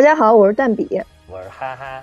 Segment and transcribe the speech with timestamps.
[0.00, 2.02] 大家好，我是蛋比，我是哈哈。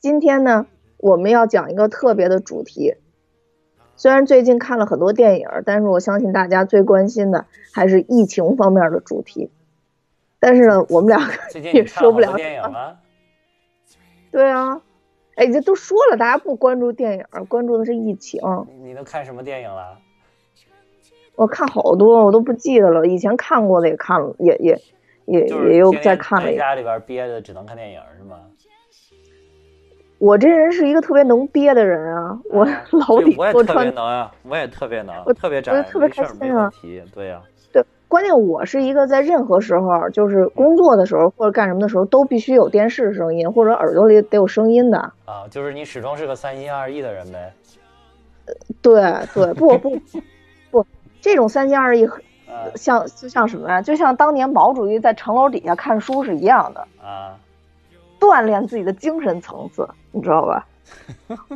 [0.00, 0.66] 今天呢，
[0.96, 2.96] 我们要讲一个特别的主题。
[3.94, 9.52] 虽然最近看了很多电影，但是我相信大家最关心的还是疫情方面的主题。
[10.40, 12.98] 但是呢，我们两个也说不了电影了。
[14.32, 14.82] 对啊，
[15.36, 18.40] 哎，这都说了，大家不关注电影，关注的是疫情。
[18.82, 19.96] 你都看什么电影了？
[21.36, 23.06] 我看好多，我都不记得了。
[23.06, 24.82] 以前看过的也看了，也也
[25.32, 26.46] 也也又在看了。
[26.46, 28.36] 在家里边憋着，只能看电影是吗？
[30.18, 36.70] 我这人是一个特别能憋的人啊，我 老底我也特别能啊，我也特别能，我特别宅，特别开心啊。
[37.12, 44.98] 对呀，对，关键我是一个在任何时候，就是工作的时候或者干什么的时候，都必须有电视声音或者耳朵里得有声音的。
[45.24, 47.52] 啊，就是你始终是个三心二意的人呗。
[48.80, 49.02] 对
[49.34, 49.98] 对，不不
[50.70, 50.86] 不，
[51.20, 52.08] 这种三心二意，
[52.76, 53.82] 像就像什么呀？
[53.82, 57.36] 就像当年毛主席在城楼底下看书是一样的啊。
[58.20, 60.64] 锻炼自己的精神层次，你知道吧？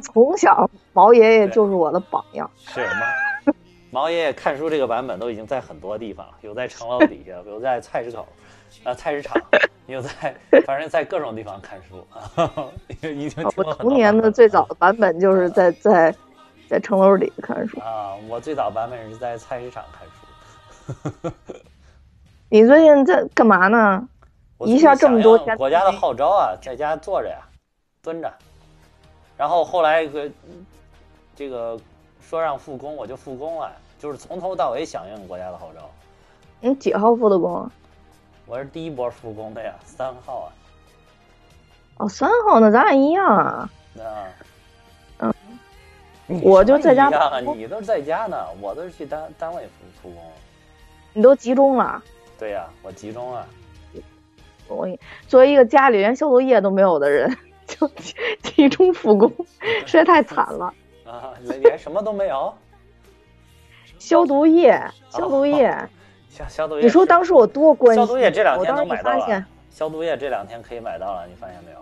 [0.03, 2.51] 从小毛爷爷就是我的榜样。
[2.67, 3.55] 是吗？
[3.93, 8.27] 毛爷爷看书这个版本都已经在很多地方了，有在城楼底下，有在菜市口，
[8.83, 9.41] 啊，菜市场，
[9.87, 10.35] 有在，
[10.67, 12.69] 反正在各种地方看书啊。
[13.03, 16.13] 已经我童年的最早的版本就是在在
[16.69, 18.15] 在城楼底下看书啊。
[18.29, 20.16] 我最早版本是在菜市场看书。
[22.49, 24.09] 你最近在干嘛呢？
[24.61, 27.47] 一下这么多天，国家的号召啊，在家坐着呀，
[28.03, 28.33] 蹲着，
[29.37, 30.31] 然后后来个
[31.35, 31.79] 这个
[32.23, 35.91] 说让复工，我就复工了，就是从头到尾响应国家的号召。
[36.61, 37.71] 你几号复的工？
[38.47, 40.49] 我是第一波复工的呀，三号啊。
[41.99, 43.71] 哦，三号呢咱俩一样啊。
[43.99, 44.33] 啊。
[45.19, 45.35] 嗯。
[46.43, 47.09] 我就在家。
[47.09, 50.23] 一样啊，你都是在家呢，我都是去单单位复复工。
[51.17, 52.03] 你都集中了？
[52.39, 53.49] 对呀，我集中了。
[54.69, 54.87] 我
[55.27, 57.35] 作为一个家里连消毒液都没有的人，
[57.67, 57.89] 就
[58.43, 59.33] 集中复工，
[59.87, 60.67] 实在太惨了
[61.07, 61.33] 啊！
[61.63, 62.53] 连什么都没有？
[63.99, 64.79] 消毒液，
[65.09, 65.75] 消毒液，
[66.29, 66.83] 消消毒液。
[66.83, 68.05] 你说当时我多关心？
[68.05, 69.47] 消毒液这两天能买到了。
[69.71, 71.79] 消毒液这两天可以买到了，你发现没有？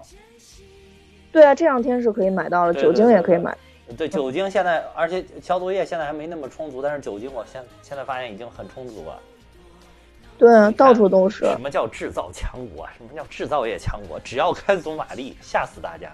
[1.33, 3.57] 对啊，这两天是可以买到了，酒精也可以买。
[3.97, 9.21] 对，酒精现在，而且消毒液现在还没那么充足，但是酒精我现现在发现已经很充足了。
[10.39, 11.45] 对，到处都是。
[11.45, 12.89] 什么叫制造强国？
[12.97, 14.19] 什么叫制造业强国？
[14.21, 16.11] 只要开足马力，吓死大家。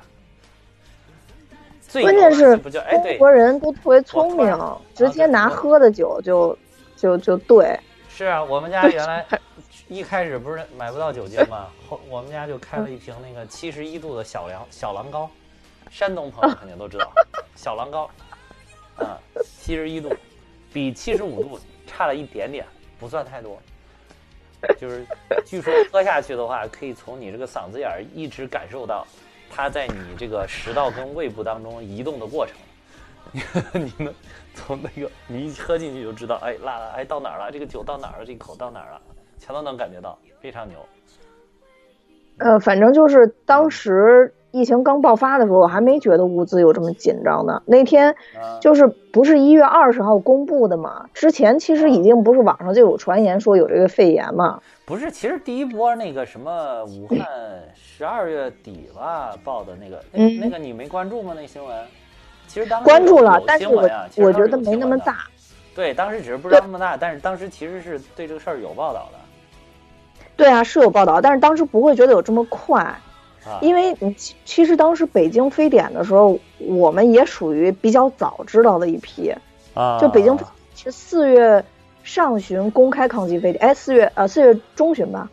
[1.92, 6.56] 关键是中国人都特别聪明，直接拿喝的酒就
[6.96, 7.78] 就就对。
[8.08, 9.26] 是啊，我们家原来
[9.88, 11.68] 一开始不是买不到酒精吗？
[11.88, 15.26] 后我们家就开了一瓶那个七十一度的小粮小狼羔，
[15.90, 17.12] 山东朋友肯定都知道
[17.56, 18.08] 小狼羔
[18.96, 20.10] 啊，七十一度，
[20.72, 22.64] 比七十五度差了一点点，
[22.98, 23.60] 不算太多。
[24.78, 25.06] 就是，
[25.44, 29.06] 据说喝下去的话，可以从你这个嗓子眼儿一直感受到，
[29.50, 32.54] 它在你这个食道跟胃部当中移动的过程。
[33.72, 34.14] 你能
[34.54, 37.50] 从那个你一喝进去就知道，哎，辣了，哎，到哪儿了？
[37.50, 38.26] 这个酒到哪儿了？
[38.26, 39.00] 这口到哪儿了？
[39.38, 40.86] 全都能感觉到，非常牛。
[42.38, 44.32] 呃，反正就是当时。
[44.52, 47.62] 疫情刚爆发的时候，我还没觉得物资有这么紧张呢。
[47.66, 48.14] 那天
[48.60, 51.08] 就是不是一月二十号公布的嘛？
[51.14, 54.60] 之前其实已经不是网上就有传言说有这个肺炎嘛？
[54.84, 57.18] 不是，其实第一波那个什么武汉
[57.74, 61.32] 十二月底吧报的那个，那那个你没关注吗？
[61.36, 61.76] 那新闻？
[62.48, 65.18] 其实当时关注了，但是我我觉得没那么大。
[65.76, 69.18] 对，当时只是不知道那么大，但是当时其实是对这个事儿有报道的。
[70.36, 72.92] 对啊，是有报道，但是当时不会觉得有这么快。
[73.62, 74.14] 因为你
[74.44, 79.32] 其实当时北京非典的时候，我们也属于比较早知道的一批，
[79.72, 80.38] 啊，就北京
[80.74, 81.64] 是四月
[82.02, 85.30] 上旬公开抗击非典，哎，四月呃四月中旬吧，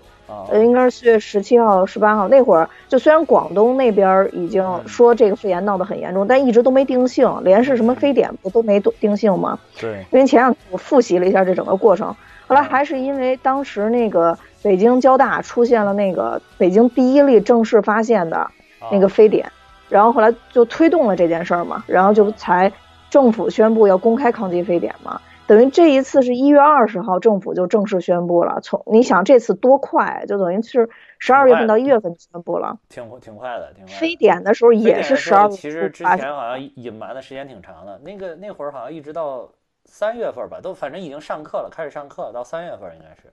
[0.49, 9.59] 呃应该是四月十七号、十八号那会儿，就虽然广东那边已经说这个肺炎闹得很严重，但一直都没定性，连是什么非典不都没定性吗？
[9.77, 12.15] 对，因为前两天我复习了一下这整个过程，
[12.47, 14.37] 后来还是因为当时那个。
[14.63, 18.49] 北京交大出现了那个北京第一例正式发现的
[18.91, 19.51] 那个非典，
[19.89, 22.71] 然后后来就推动了这件事儿嘛，然后就才
[23.09, 30.89] 政府宣布要公开抗击非典嘛，等于这一次是一月二十号政府就正式宣布了，从你想这次多快，就等于是
[31.19, 33.95] 十二月份到一月份宣布了，挺挺快的，挺快。
[33.95, 39.49] 非典的时候也是十二月其实之前好像隐瞒的时间挺长的，那个那会儿好像一直到
[39.85, 43.31] 三月份吧，都反正已经上课了，开始上课，到三月份应该是。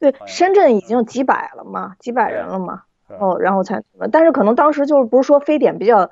[0.00, 2.82] 对，深圳已经几百了嘛，几百人了嘛，
[3.18, 3.82] 哦，然后才？
[4.12, 6.10] 但是可能当时就是不是说非典比较，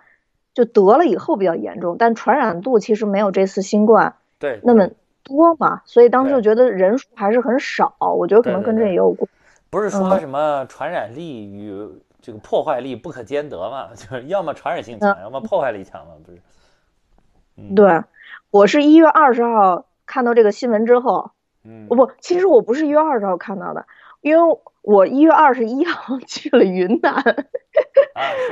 [0.55, 4.89] 就得了以后比较严重，但传染度其实没有这次新冠对那么
[5.23, 7.95] 多嘛，所以当时就觉得人数还是很少。
[7.99, 9.29] 我觉得可能跟这也有关。
[9.71, 11.89] 不是说什么传染力与
[12.23, 13.89] 这个破坏力不可兼得嘛？
[13.95, 16.13] 就是要么传染性强，要么破坏力强嘛？
[16.25, 17.75] 不是？
[17.75, 18.03] 对，
[18.51, 21.31] 我是一月二十号看到这个新闻之后，
[21.67, 23.87] 嗯，不，其实我不是一月二十号看到的，
[24.21, 27.25] 因为我一月二十一号 去了云南，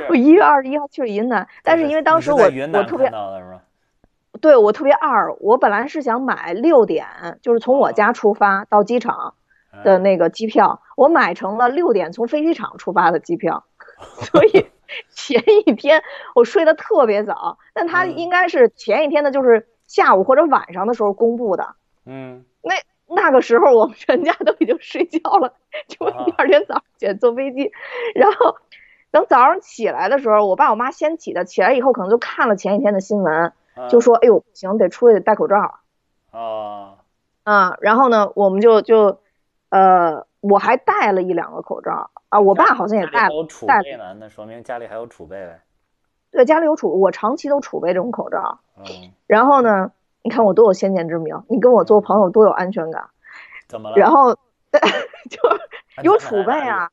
[0.09, 3.09] 我一月二十一号去了云南，但是因为当时我我特别，
[4.41, 7.05] 对我特别二，我本来是想买六点，
[7.41, 9.35] 就是从我家出发到机场
[9.83, 13.63] 的那个机票，我买成了六点从飞机场出发的机票，
[13.99, 14.65] 所以。
[15.09, 16.03] 前一天
[16.35, 21.75] 我睡得特别早，但他应该是前一天的，就是下午或者晚上的时候公布的。
[22.05, 22.75] 嗯，那
[23.07, 25.53] 那个时候我们全家都已经睡觉了，
[25.87, 27.71] 就第二天早上起来坐飞机，
[28.15, 28.55] 然后
[29.11, 33.53] 等早上起来的时候，我爸我妈先起的，起来以后可能就看了前一天的新闻，
[33.89, 35.79] 就说：“哎呦，不行，得出去戴口罩。”
[36.31, 36.95] 啊
[37.43, 39.19] 啊，然后呢，我们就就
[39.69, 42.09] 呃，我还戴了一两个口罩。
[42.29, 43.29] 啊，我爸好像也戴
[43.67, 45.61] 戴了，那说明家里还有储备呗。
[46.31, 48.59] 对，家里有储，我长期都储备这种口罩。
[48.77, 49.13] 嗯。
[49.27, 49.91] 然后呢，
[50.25, 53.05] 你看我多有先见之明，你跟我做朋友多有安全感。
[53.67, 53.95] 怎么了？
[53.95, 54.33] 然后
[55.29, 55.39] 就
[56.01, 56.89] 有储备啊，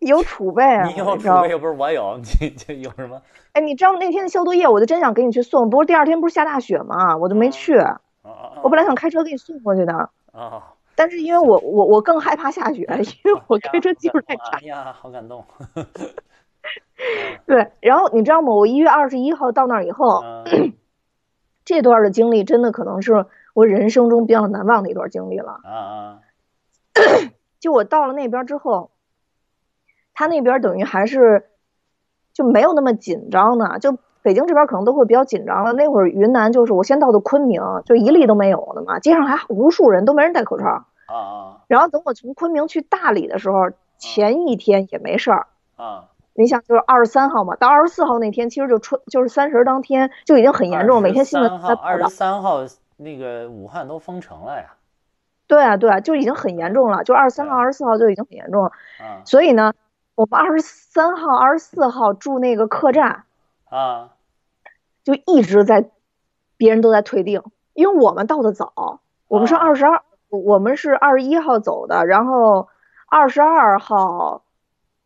[0.00, 0.84] 有储备啊。
[0.90, 3.22] 你有储备又不是我有，你 这有什么？
[3.52, 7.16] 哎，你知道那天的消毒液，我就真想给你去送，不是第二天不是下大雪吗？
[7.16, 7.78] 我就没去。
[8.62, 10.10] 我本来想开车给你送过去的。
[10.32, 10.72] 啊。
[10.96, 12.84] 但是因为我我我更害怕下雪，
[13.24, 14.58] 因为我开车技术太差。
[14.58, 15.44] 哎呀，好感动。
[17.46, 18.52] 对，然后你知道吗？
[18.52, 20.24] 我一月二十一号到那儿以后，
[21.66, 25.60] 这段的经历真的可能是我人生中比较难忘的一段经历了。
[25.64, 26.18] 啊啊！
[27.60, 28.90] 就我到了那边之后，
[30.14, 31.50] 他那边等于还是
[32.32, 33.78] 就没有那么紧张呢。
[33.80, 35.72] 就北京这边可能都会比较紧张了。
[35.72, 40.64] 那会儿云南就是我先到的昆明，就一例都没有的嘛，街上还无数人都没人戴口罩。
[40.64, 41.60] 啊啊！
[41.66, 45.46] 然后等我从昆明去大理的时候，前一天也没事儿。
[45.76, 46.04] 啊！
[46.36, 51.02] 你想，就是二十三号嘛，到二十四号那天，其实就春就是三十当天就已经很严重了。
[51.02, 51.82] 每天新闻在报道。
[51.82, 52.60] 二十三号
[52.96, 54.74] 那个武汉都封城了呀。
[55.46, 57.04] 对啊，对啊，就已经很严重了。
[57.04, 58.72] 就二十三号、二十四号就已经很严重了。
[59.00, 59.22] 啊。
[59.24, 59.72] 所以呢，
[60.14, 63.24] 我们二十三号、二十四号住那个客栈。
[63.70, 64.10] 啊。
[65.04, 65.90] 就一直在，
[66.56, 67.42] 别人都在退订，
[67.74, 70.02] 因为我们到的早，我们是二十二。
[70.28, 72.68] 我们是二十一号走的，然后
[73.06, 74.42] 二十二号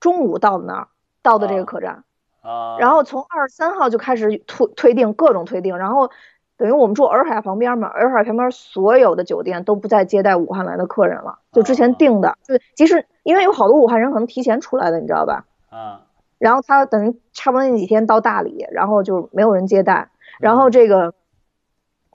[0.00, 0.88] 中午到的那儿，
[1.22, 2.05] 到的这个客栈，
[2.43, 6.11] 啊，然后从二十三号就开始退退订，各种退订，然后
[6.56, 15.44] 等于我们住洱海旁边嘛，洱海旁边所有的酒店都不再接待武汉来的客人了，就之前订的，就即使因为有好多武汉人可能提前出来的，你知道吧？
[15.70, 16.02] 啊，
[16.38, 21.14] 然后他等于差不多那几天到大理，然后就没有人接待，然后这个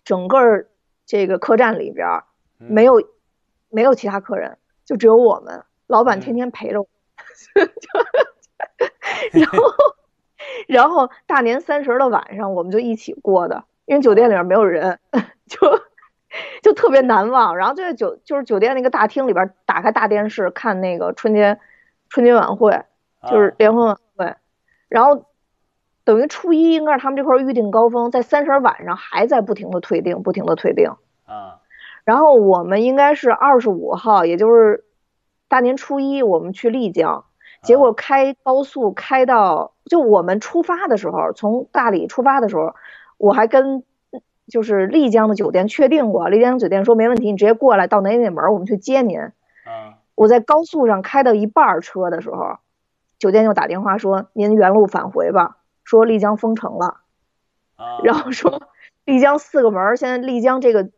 [0.04, 0.66] 整个
[1.06, 2.24] 这个客栈里边。
[2.58, 3.04] 没有，
[3.68, 5.66] 没有其他客人，就只有我们。
[5.88, 6.88] 老板天天陪着我，
[9.34, 9.74] 然后，
[10.68, 15.00] 然后大年三十的晚上，我们就一起过的，因为酒店里面没有人，
[15.48, 15.60] 就
[16.62, 17.56] 就特别难忘。
[17.58, 21.60] 然后就在酒就是酒店那个大厅里边，打开大电视看那个春节
[22.10, 22.84] 春节晚会，
[23.30, 24.36] 就是联欢晚会。
[24.90, 25.26] 然后
[26.04, 30.92] 等于初一应该是他们这块预定高峰，在三十晚上还在不停的退订，不停的退订。
[31.26, 31.60] 啊。
[32.04, 34.86] 然后我们应该是二十五号，也就是
[35.48, 37.26] 大年初一，我们去丽江，
[37.66, 42.76] 结果开高速开到，就我们出发的时候，从大理出发的时候，
[43.18, 43.84] 我还跟
[44.48, 49.20] 就是丽江的酒店确定过，丽江酒店说没问题，你直接过来到哪哪门，我们去接您。
[50.14, 52.60] 我在高速上开到一半车的时候，
[53.20, 57.02] 酒店就打电话说您原路返回吧，说丽江封城了，
[58.04, 58.62] 然后说
[59.04, 60.90] 丽江四个门，现在丽江这个。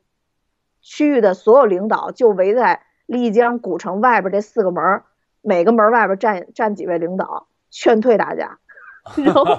[0.80, 5.02] 区域的所有领导就围在丽江古城外边这四个门，
[5.42, 8.60] 每个门外边站站几位领导，劝退大家。
[9.24, 9.46] 然后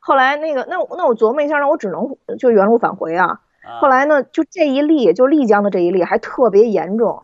[0.00, 3.40] 后来那个，那那我琢磨一下，那我只能就原路返回啊。
[3.80, 7.22] 后来呢，就这一例，就丽江的这一例还特别严重。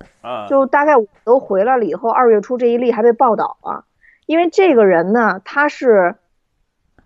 [0.48, 3.84] 就大概我都回来了以后，二月初这一例还被报道了，
[4.26, 6.16] 因为这个人呢，他是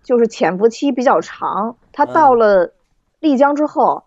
[0.01, 2.73] 就是潜伏期比较长，他到了
[3.19, 4.03] 丽江之后。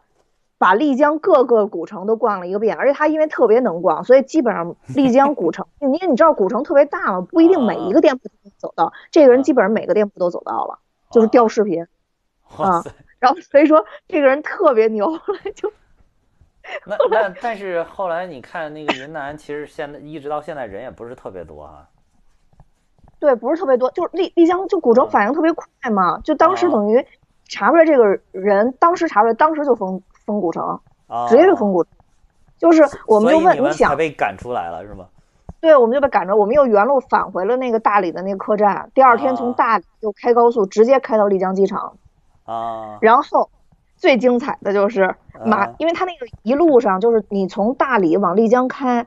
[0.60, 8.92] 把丽江各个古城都逛了一个遍，而且他因为特别能逛，所以基本上丽江古城，因为你知道古城特别大嘛，不一定每一个店铺都能走到。
[9.10, 10.78] 这个人基本上每个店铺都走到了，
[11.10, 11.86] 就是调视频
[12.58, 12.84] 啊。
[13.18, 15.72] 然后所以说这个人特别牛， 后来就
[16.84, 21.88] 那那但是后来你看那个云南，其实现在一直到现在人也不是特别多啊。
[23.18, 27.06] 对，不是特别多，就是丽丽江就古城反应特别快嘛，就当时等于
[27.46, 30.02] 查出来这个人，当时查出来，当时就封。
[30.30, 30.78] 封古城，
[31.28, 31.92] 直接就封古城，
[32.56, 35.06] 就是我们就问，你想被赶出来了是吗？
[35.60, 38.88] 对，我们就被赶着，我们又原路返回了那个大理的那个客栈。
[38.94, 41.94] 第二天从大理又开高速，直接开到丽江机场。
[42.44, 42.96] 啊。
[43.00, 43.50] 然后
[43.96, 45.12] 最精彩的就是
[45.44, 49.04] 马，因为他那个一路上就是你从大理往丽江开，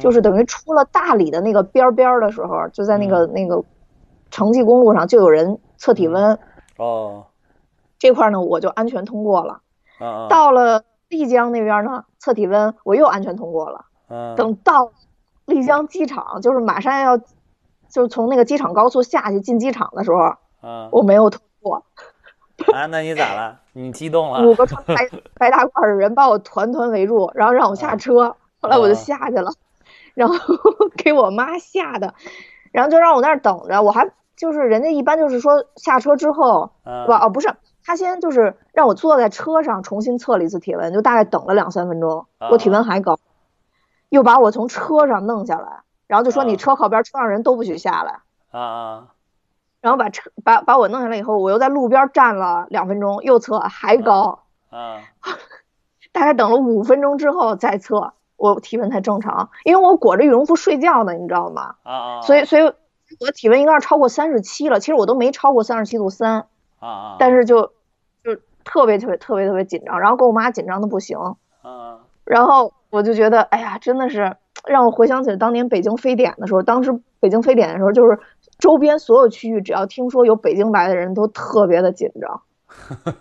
[0.00, 3.62] 就是等于出了大理的那个边边的时候，就在那个那个
[4.30, 6.38] 城际公路上就有人测体温。
[6.76, 7.26] 哦。
[7.98, 9.60] 这块呢，我就安全通过了。
[10.00, 10.28] 嗯。
[10.28, 10.84] 到了。
[11.10, 13.84] 丽江那边呢，测体温我又安全通过了。
[14.08, 14.90] 嗯，等到
[15.44, 21.84] 丽江机场，就是马上要，就是从那个机场高速下去进机场的时候，嗯，我没有通过。
[22.72, 23.60] 啊，那你咋了？
[23.74, 24.44] 你激动了？
[24.44, 28.34] 五个穿白白大褂的人把我团团围住，然后让我下车。
[28.60, 29.52] 后来我就下去了，
[30.14, 30.34] 然后
[30.96, 32.14] 给我妈吓的，
[32.72, 33.80] 然后就让我那儿等着。
[33.80, 37.54] 我还就是人家一般就是说下车之后，嗯，不哦不是。
[37.84, 43.18] 他先就是让我坐在车上重新测了一次体温，就大概等了两三分钟，我体温还高，
[44.08, 48.20] 又把我从车上弄下来，然后就说你车靠边，车上人都不许下来。
[48.50, 49.08] 啊啊，
[49.82, 55.00] 然后把车把把我弄下来以后，我又在路边站了两分钟，又测还高啊，
[56.10, 61.74] 大概等了五分钟之后再测，我体温才正常，因为我裹着羽绒服睡觉呢，你知道吗？
[61.82, 66.46] 啊啊，所以所以我的体温应该是超过三十七了，其实我都没超过三十七度三。
[67.18, 67.72] 但是就
[68.22, 71.18] 就特别特别特别特别紧张，然后跟我妈紧张的不行。
[71.62, 71.98] 啊。
[72.24, 74.36] 然后我就觉得，哎呀，真的是
[74.66, 78.18] 让我回想起当年北京非典的时候，当时北京非典的时候，就是
[78.58, 82.42] 周边所有区域只要听说有北京来的人都特别的紧张。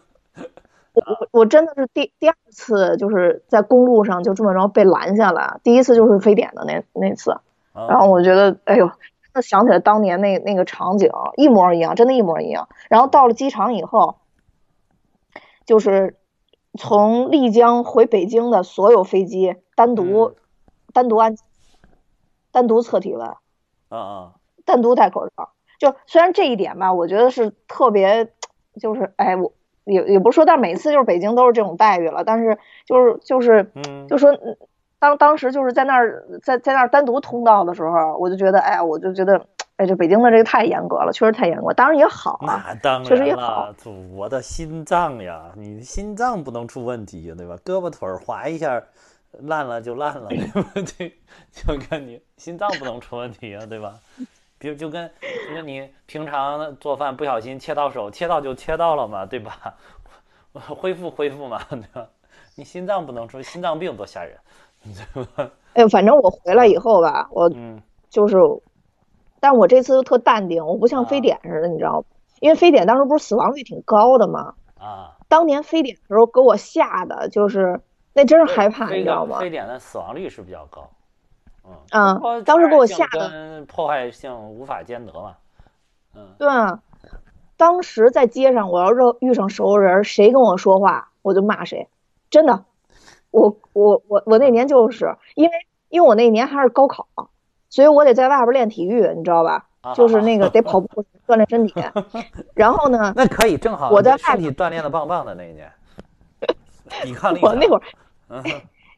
[0.93, 7.36] 我我我真的是第第二次就是在公路上就这么着被拦下来，第一次就是非典的那那次。
[7.74, 8.89] 然后我觉得，哎呦。
[9.34, 12.70] 那想起来当年那那个场景一模一样，真的，一模一样。
[12.90, 14.18] 然后到了机场以后，
[15.66, 16.18] 就是
[16.78, 20.36] 从丽江回北京的所有飞机单独
[20.94, 21.36] 单独安
[22.52, 23.28] 单独测体温，
[23.90, 24.34] 啊啊，
[24.66, 25.50] 单独戴口罩。
[25.80, 28.32] 就虽然这一点吧，我觉得是特别，
[28.80, 29.52] 就是哎，我
[29.86, 32.24] 也也不是说，但每次就是北京都是这种待遇了。
[32.24, 34.38] 但是就是就是，嗯，就说。
[35.03, 39.45] 当当时就是在那儿，在在那儿单独通道的时候，我就觉得，哎呀，我就觉得，
[39.75, 41.74] 哎，这北京的这个太严格了，确实太严格。
[41.74, 43.67] 当然也好啊，那当然确实也好。
[44.13, 47.57] 我的心脏呀，你心脏不能出问题呀，对吧？
[47.65, 48.81] 胳膊腿儿划一下，
[49.41, 50.62] 烂了就烂了，对不
[50.98, 51.13] 对？
[51.51, 53.95] 就跟你心脏不能出问题呀，对吧？
[54.57, 55.12] 比如就跟
[55.50, 59.75] 就跟你平常做饭不小心切到手，切到就切到了嘛，对吧？
[60.53, 62.07] 恢复恢复嘛，对吧？
[62.55, 64.38] 你心脏不能出心脏病多吓人。
[65.74, 67.50] 哎，反正我回来以后吧，我
[68.10, 68.38] 就是，
[69.40, 72.06] 但我这次又特淡定，我不像非典似的，你知道吗？
[72.40, 74.54] 因为非典当时不是死亡率挺高的吗？
[74.78, 77.80] 啊，当年非典的时候给我吓的，就是
[78.13, 79.40] 那真是害怕，你知道吗？
[79.40, 80.90] 非典的死亡率是比较高，
[81.66, 85.38] 嗯，嗯，当时给我吓的，破坏性无法兼得嘛，
[86.13, 86.82] 嗯，对啊，
[87.56, 91.88] 当时在街上，我要是遇上熟人，谁跟我说话，我就骂谁，
[92.30, 92.66] 真的。
[93.34, 95.52] 我我我我那年就是因为
[95.90, 97.08] 因为我那年还是高考，
[97.68, 99.66] 所以我得在外边练体育，你知道吧？
[99.96, 101.74] 就是那个 得跑步锻炼身体。
[102.54, 103.12] 然后呢？
[103.16, 105.72] 那可以，正好我在身体锻炼的棒棒的那一年，
[107.02, 107.40] 抵抗力。
[107.42, 107.82] 我那会儿，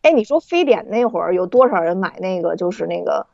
[0.01, 3.25] 哎，你说非典那会儿有多少人买那个就是那个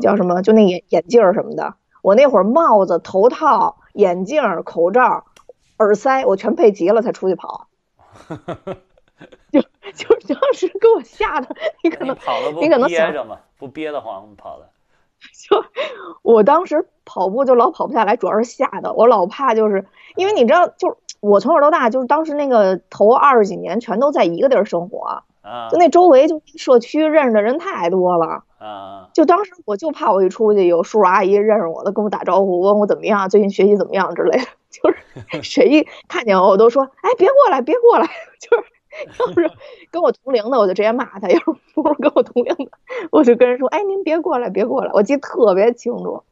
[0.00, 0.42] 叫什么？
[0.42, 1.74] 就那眼眼镜什么的。
[2.02, 5.24] 我那会儿帽子、头套、眼镜、口罩、
[5.78, 7.68] 耳塞，我全配齐了才出去跑。
[9.50, 9.62] 就
[9.94, 12.16] 就当时给我吓的，你可能
[12.60, 14.68] 你可能憋着嘛，不憋得慌跑了。
[15.48, 15.64] 就
[16.22, 19.86] 我当时跑步就老跑不下来，主要是吓的，我老怕就是
[20.16, 38.06] 因为你知道，就我从小到大就是当时那个头二十几年全都在一个地儿生活，啊，就那周围就社区认识的人太多了，啊，就当时我就怕我一出去有叔叔阿姨认识我的，跟我打招呼，问我怎么样，最近学习怎么样之类的， 就是 谁一看见我，我都说，哎，别过来，别过来，
[38.40, 38.71] 就是。
[39.18, 39.50] 要是
[39.90, 41.44] 跟我同龄的，我就直接骂他；要是
[41.74, 42.70] 不是跟我同龄的，
[43.10, 46.22] 我就跟人说：“哎，您别过来，别过来。”我记得特别清楚。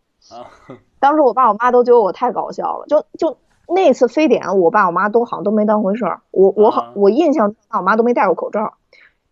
[0.99, 2.87] 当时我爸我妈都觉得我太搞笑了。
[2.87, 6.21] 就就那次非典，我爸我妈都好像都没当回事儿。
[6.31, 8.75] 我我好我印象，爸我妈都没戴过口罩，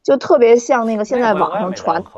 [0.03, 2.11] 就特别像那个现在网上传的。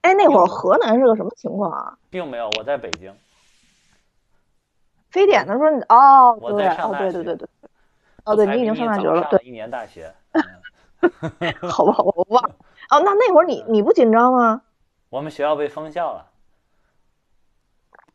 [0.00, 1.98] 哎，那会儿河南是个什么情况啊？
[2.10, 3.14] 并没有，我在北京。
[5.10, 7.48] 非典的时候，哦，对，哦，对对对对。
[8.24, 10.14] 哦，对你已经上大学了，对，一年大学，
[11.68, 12.54] 好吧，我忘了。
[12.90, 14.62] 哦，那那会儿你你不紧张吗？
[15.08, 16.26] 我们学校被封校了，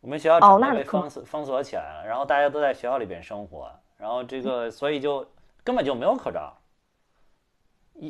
[0.00, 5.26] 我们学校整个被封锁封锁起来了，然后大家都在学校里边生活，然后这个所以就
[5.62, 6.54] 根本就没有口罩。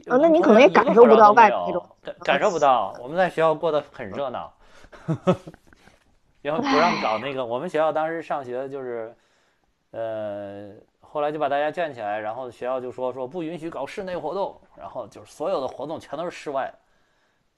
[0.09, 2.95] 啊，那你可能也感受不到外面那种感感受不到。
[3.01, 4.53] 我们在学校过得很热闹，
[6.43, 7.45] 然后不让搞那个。
[7.45, 9.17] 我们学校当时上学就是，
[9.93, 10.73] 呃，
[11.11, 16.71] 后来就把大家圈起来，然后学校就说说不允许搞室内活动，然后就是所有的活动全都是室外。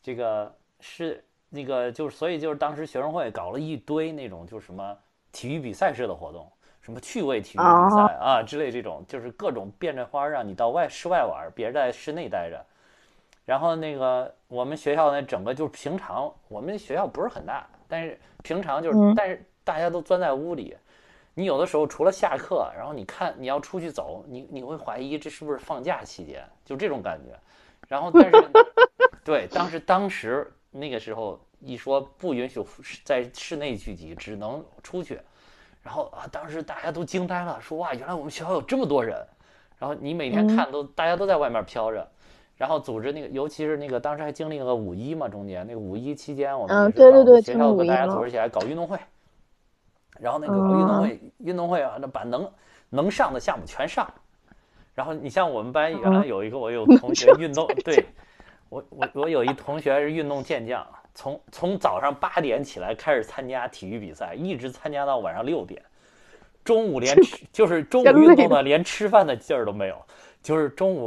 [0.00, 4.96] 这个是那个就是，所以就是当时学生会搞了一堆那种就是什么
[5.32, 6.50] 体育比赛式的活动。
[6.80, 12.64] 什么趣味体育比赛啊之类这种，就是各种变着花让你到外室外玩，别人在室内待着。
[13.44, 20.74] 然后那个我们学校呢，整个就是平常我们学校不是很大，但是平常就是，但是大家都钻在屋里。
[21.34, 27.38] 你有的时候除了下课，然后你看你要出去走，你你会怀疑这是不是放假期间，就这种感觉。
[27.88, 28.50] 然后但是
[29.24, 32.62] 对，当时当时那个时候一说不允许
[33.04, 35.20] 在室内聚集，只能出去。
[35.82, 39.16] 然后啊，当时大家都惊呆了，说哇，原来我们学校有这么多人。
[39.78, 42.06] 然后你每天看都，大家都在外面飘着。
[42.54, 48.98] 然后组织那个，尤其是那个当时还经历了五一嘛，中间那个五一期间，我们嗯，对对对，学校跟大家组织起来搞运动会。
[50.20, 52.50] 然后那个运动会，运动会啊，那把能
[52.88, 54.08] 能上的项目全上。
[54.94, 58.04] 然后你像我们班原来有一个，我有同学运动，对
[58.68, 60.86] 我我我有一同学是运动健将。
[61.12, 65.82] 从从早上八点起来开始参加体育比赛，一直参加到晚上六点，
[66.62, 70.00] 中午连吃就是中午运动的连吃饭的劲儿都没有，
[70.40, 71.06] 就是中午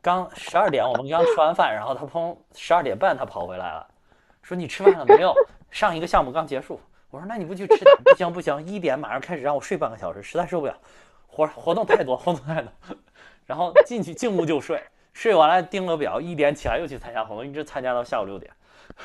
[0.00, 3.86] 刚十二点我们刚吃完饭，然后他从十二点半他跑回来了，
[4.42, 5.34] 说你吃饭了没有？
[5.70, 7.96] 上一个项目刚结束，我说那你不去吃点？
[8.04, 10.74] 不行不行，一点马上开始让我睡半个小时，实在受不了，
[11.26, 12.70] 活活动太多活动太多，
[13.46, 18.50] 然后进去进屋就睡，睡完了定了表，一点起来又去参加活动，一直参加到下午六点。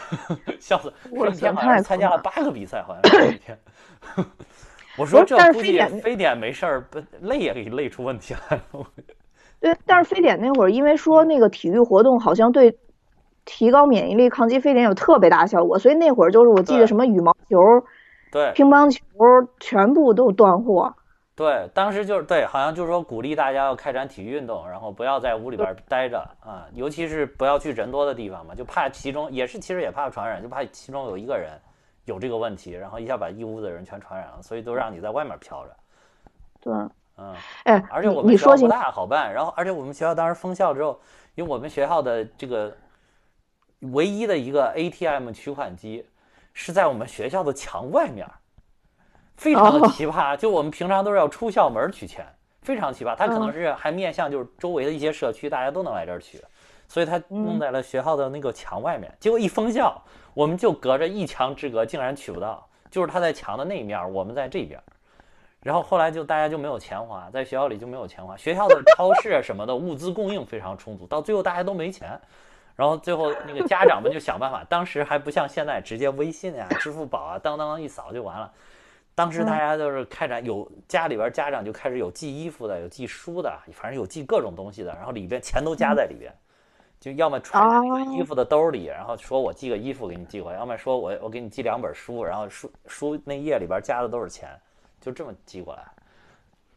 [0.59, 0.93] 笑死！
[1.09, 3.57] 我一天好像参加了八个比赛，好像 一天。
[4.97, 8.85] 我说这估计非典没事儿，不累也给累出问题来了。
[9.59, 12.77] 对，但是非典那会儿，因为说那个体育活动好像对
[13.43, 17.57] 提高免疫力、抗击非典有特别大效果，所以那会儿就是我记得什么羽毛球、
[18.31, 19.01] 对乒乓球
[19.59, 20.93] 全部都断货。
[21.33, 31.59] 对，当时就是对，好像就是说鼓励大家要开展体育运动，然后不要在屋里边待着啊，尤其是不要去人多的地方嘛，就怕其中也是其实也怕传染，就怕其中有一个人
[32.05, 35.71] 有这个问题，然后一下把一屋子人全传染了，所以都让你在外面飘着。
[36.61, 36.73] 对，
[37.17, 39.33] 嗯，哎，而且我们学校不大，好办。
[39.33, 40.99] 然后，而且我们学校当时封校之后，
[41.33, 42.71] 因为我们学校的这个
[43.93, 46.05] 唯一的一个 ATM 取款机
[46.53, 48.27] 是在我们学校的墙外面。
[49.37, 52.23] 非常的奇葩，就我们平常都是要出校门取钱，
[52.61, 53.15] 非常奇葩。
[53.15, 56.39] 他可能是还面向就是周围的一些社区，大家都能来这儿取，
[56.87, 59.11] 所以他弄在了学校的那个墙外面。
[59.19, 59.99] 结果一封校，
[60.35, 62.67] 我们就隔着一墙之隔，竟然取不到。
[62.91, 64.79] 就是他在墙的那一面，我们在这边。
[65.61, 68.37] 然后后来就大家就没有钱花，在学校里就没有钱花。
[68.37, 72.19] 学校的超市什么的物资供应非常充足，到最后大家都没钱。
[72.75, 78.51] 然后最后那个家长们就想办法，当时还不像现在直接微信啊、 支付宝啊，当当当一扫就完了。
[79.13, 86.33] 当时大家都是开展有家里边家长就开始有寄衣服的，有寄书的，反正有寄各种东西的，然后里边钱都夹在里边，
[86.99, 87.59] 就要么揣
[88.15, 94.49] 衣服的兜里，然后说我寄个衣服给你寄过来，要么说我我给你寄两本书，然后书书那页里边夹的都是钱，
[95.01, 95.85] 就这么寄过来。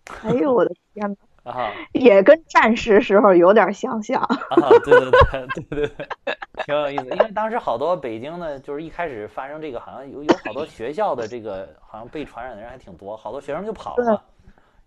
[0.25, 1.17] 哎呦我的天哪！
[1.45, 4.37] 啊，也跟战时时候有点相像啊！
[4.83, 5.89] 对对对对对
[6.25, 7.05] 对，挺有意思。
[7.05, 14.25] 因为当时好多北京的，就是一开始发生这个，好像有有好多学校的这个好像被传染的人还挺多，好多学生就跑了。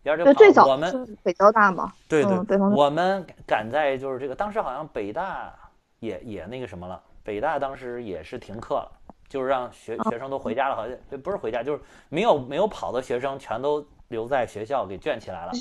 [0.04, 1.94] 对，对，最早我们北交大嘛。
[2.08, 5.54] 对对，我们赶在就是这个当时好像北大
[6.00, 8.92] 也也那个什么了，北大当时也是停课了，
[9.30, 13.86] 就是让学学生都回家了，好像不是回家，就是没有没有跑的学生全都。
[14.10, 15.52] 留在学校给圈起来了，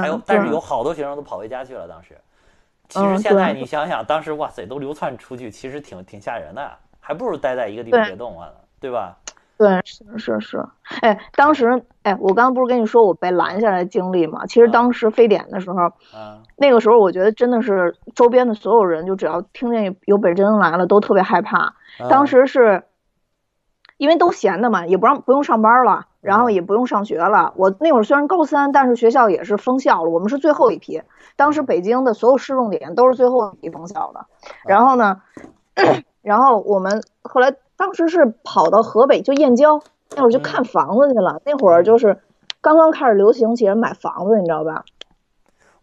[0.00, 1.88] 还有，但是有好多学生都跑回家去了。
[1.88, 2.16] 当时，
[2.88, 9.16] 其实现在你想想，当时哇塞，都流窜出去，其实挺挺吓人的，还不如待在一个地方别动了，对吧？
[9.58, 10.64] 对，是是是。
[11.02, 14.46] 哎，当时，哎，我刚刚不是跟你说我被拦下来经历吗？
[14.46, 21.74] 其实当时非典的时候，嗯，那个时候我觉得真的是周边的所有人，就只要听见有北京来了，都特别害怕。
[22.08, 22.84] 当时是
[23.98, 26.06] 因为都闲的嘛，也不让不用上班了。
[26.20, 27.52] 然后也不用上学了。
[27.56, 30.10] 我那会儿虽然高三，但是学校也是封校了。
[30.10, 31.02] 我们是最后一批，
[31.36, 34.26] 当时北京的所有市重点都是最后一批封校的。
[34.66, 35.22] 然后呢，
[36.22, 39.80] 然后我们后来当时是跑到河北，就燕郊
[40.14, 41.40] 那会儿就看房子去了。
[41.44, 42.20] 那会儿就是
[42.60, 44.84] 刚刚开始流行起来买房子，你知道吧？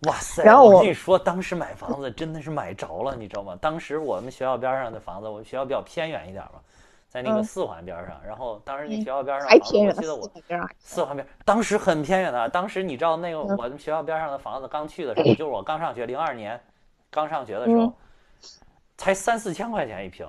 [0.07, 0.43] 哇塞！
[0.43, 3.57] 然后我跟你说，当时买房子真的是买着了，你知道吗？
[3.59, 6.59] 当时我们学校边上的房子，我们学校比较偏远一点嘛。
[7.07, 9.47] 在那个四环边上，然后当时那学校边上。
[9.49, 9.59] 我
[9.93, 10.29] 记得我
[10.77, 12.49] 四环边，当时很偏远的。
[12.49, 16.59] 当时你知道那个我们学校边上的房子刚去的时候， 就是我刚上学零二年，
[17.09, 17.91] 刚上学的时候，
[18.97, 20.27] 才三四千块钱一平。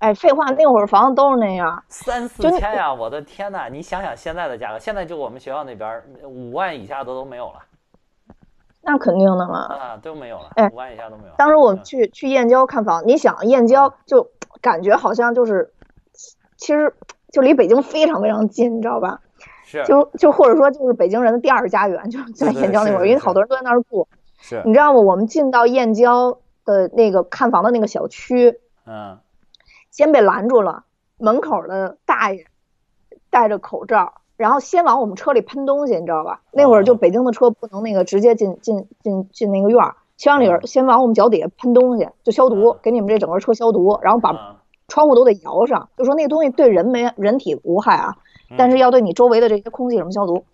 [0.00, 2.94] 哎，废话，那会儿房子都是那样，三四千呀！
[2.94, 7.60] 我的天呐，你想想现在的价格，现在就我们学校那边五万以下的都没有了。
[8.80, 11.34] 那肯定的嘛，啊，都没有了，哎，五万以下都没有。
[11.36, 14.30] 当时我们去去燕郊看房，你想燕郊就
[14.62, 15.72] 感觉好像就是，
[16.58, 16.92] 其实
[17.32, 19.20] 就离北京非常非常近，你知道吧？
[19.64, 19.82] 是。
[19.84, 24.06] 就就或者说就是北京人的第二家园，就在燕郊那会儿，因为好多人都在那儿住。
[24.38, 24.62] 是。
[24.66, 25.00] 你知道吗？
[25.00, 29.18] 我们进到燕郊的那个看房的那个小区，嗯。
[29.90, 30.84] 先被拦住了，
[31.16, 32.46] 门口的大爷
[33.30, 36.42] 戴着口罩，然后先往我们车里喷东西，你知道吧？
[36.52, 44.57] 那会儿就北京的车不能那个直接进进进进那个院儿，先往里边先往我们脚底下喷东西，就消毒，给你们这整个车消毒，然后把
[44.88, 48.16] 窗户都得摇上，就说那东西对人没人体无害啊，
[48.56, 50.44] 但是要对你周围的这些空气什么消毒。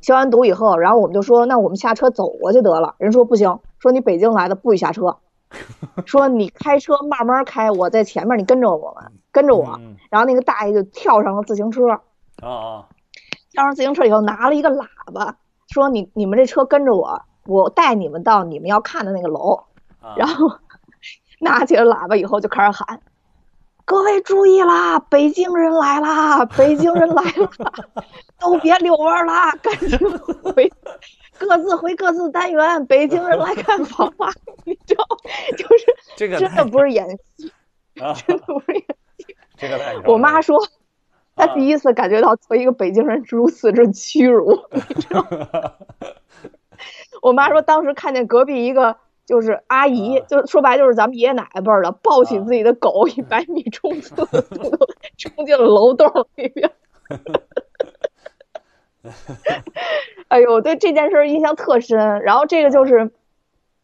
[0.00, 2.94] 消完毒以后，然后我们就说那我们下车走过去得了。
[2.98, 5.16] 人说不行，说你北京来的不许下车。
[6.04, 9.80] 说你开车慢慢开，我在前面，你跟着我们，跟着我。
[10.10, 11.88] 然后那个大爷就跳上了自行车，
[12.42, 12.84] 啊
[13.50, 15.36] 跳上自行车以后拿了一个喇叭，
[15.72, 19.58] 说你你们这车跟着我，我带你们到你们要看的那个楼。
[20.16, 20.48] 然后
[21.40, 23.00] 拿起了喇叭以后就开始喊
[23.88, 27.50] ：“各位注意啦，北京人来啦，北京人来啦，
[28.38, 29.98] 都别遛弯啦，赶紧
[30.42, 30.70] 回。”
[31.38, 34.30] 各自回各自单元，北京人来看房吧！
[34.66, 35.04] 你知道，
[35.56, 37.50] 就是这个真的不是演戏，
[38.26, 38.84] 真的不是演
[39.16, 39.36] 戏。
[39.56, 40.58] 这个太我妈说，
[41.34, 45.72] 她第一次感觉到作为一个北京人如此之屈辱，你知道吗？
[47.22, 48.98] 我妈说，当时看见隔壁一个
[49.28, 54.14] 就是阿姨，就说白就是咱们爷爷奶奶辈儿的，抱起自己的狗一百米冲刺，
[55.18, 56.70] 冲进了楼洞里边。
[60.28, 62.22] 哎呦，对这件事印象特深。
[62.22, 63.10] 然后这个就是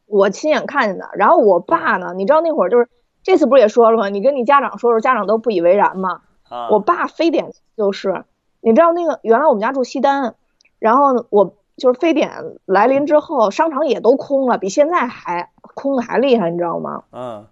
[0.07, 1.11] 我亲眼看见的。
[1.13, 2.89] 然后我爸呢，你知道那会儿就是
[3.23, 4.09] 这次不是也说了吗？
[4.09, 6.23] 你跟你家长说说，家长都不以为然嘛。
[6.71, 8.25] 我爸非典就是，
[8.63, 10.37] 你知道那个原来我们家住西单，
[10.79, 12.31] 然后我就是非典
[12.65, 17.03] 来临之后，商场也都空了，比现在还空的还厉害，你知道吗？
[17.13, 17.47] 嗯。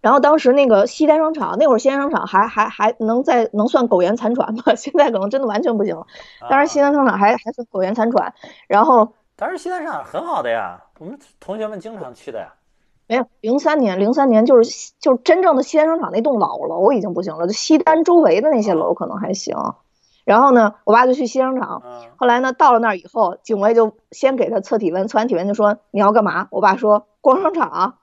[0.00, 4.74] 然后当时那个西单商场，那会儿西单商场还还还能在能算苟延残喘吧？
[4.76, 6.06] 现在可能真的完全不行了。
[6.50, 8.34] 当时西单商场还还算苟延残喘。
[8.66, 12.52] 然后当时西单商场很好的呀，我们同学们经常去的呀。
[13.06, 19.56] 没有，零三年零三年就是就是真正的西单商场那栋老楼已经不行了，就西单周围的那些楼可能还行。
[20.24, 21.82] 然后呢，我爸就去西商场。
[22.16, 26.48] 后来呢，到了那儿以后，警卫就先给他测体温，测完体温就说你要干嘛？
[26.50, 27.96] 我爸说逛商场。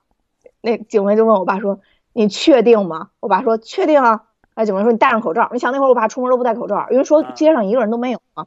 [0.62, 1.80] 那警卫就问我爸说
[2.12, 8.44] ：“你确定吗？”我爸说：“确定啊。”哎，警卫说：“你戴上口罩。”你想那会儿我爸出门都不戴口罩，因为说街上一个人都没有嘛。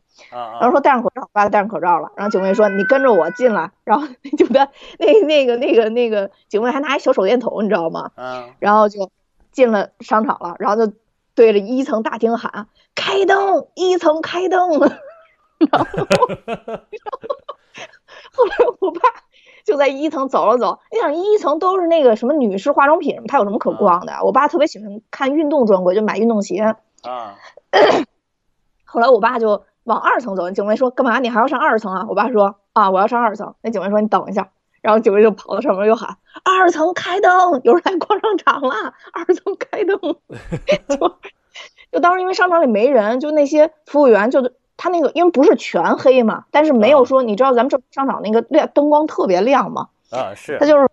[0.59, 2.11] 然后说戴上口罩，我爸戴上口罩了。
[2.15, 4.07] 然后警卫说：“你跟着我进来。”然后
[4.37, 8.11] 就在那那个那个那个警卫还拿一小手电筒，你知道吗？
[8.59, 9.09] 然后就
[9.51, 10.93] 进了商场了，然后就
[11.35, 13.67] 对着一层大厅喊：“开灯！
[13.75, 14.71] 一层开灯！”
[15.71, 15.85] 然后
[18.33, 19.01] 后来我爸。
[19.65, 24.11] 就在一层走了走，你想一层都是那个什么女士化妆品，他有什么可逛的？
[24.21, 26.75] 我爸特别喜欢看运动专柜，就买运动鞋。
[27.03, 27.37] 啊。
[28.83, 31.19] 后来我爸就往二层走，警卫说：“干嘛？
[31.19, 34.51] 你还要上二层啊？”我爸说：“啊，我要上二层。”那警卫说：“你等一下。”
[34.83, 36.15] 然后警卫就跑到上面又喊
[36.45, 38.93] ：“二层开灯，有人来逛商场了！
[39.13, 39.97] 二层开灯。
[40.87, 41.17] ”就
[41.91, 44.51] 就当时因为商场里没人，就那些服务员就。
[44.75, 50.89] 他那个因为不是全黑嘛，但是没有说你知道咱们这商场那个亮灯光特别亮嘛，啊是，他就是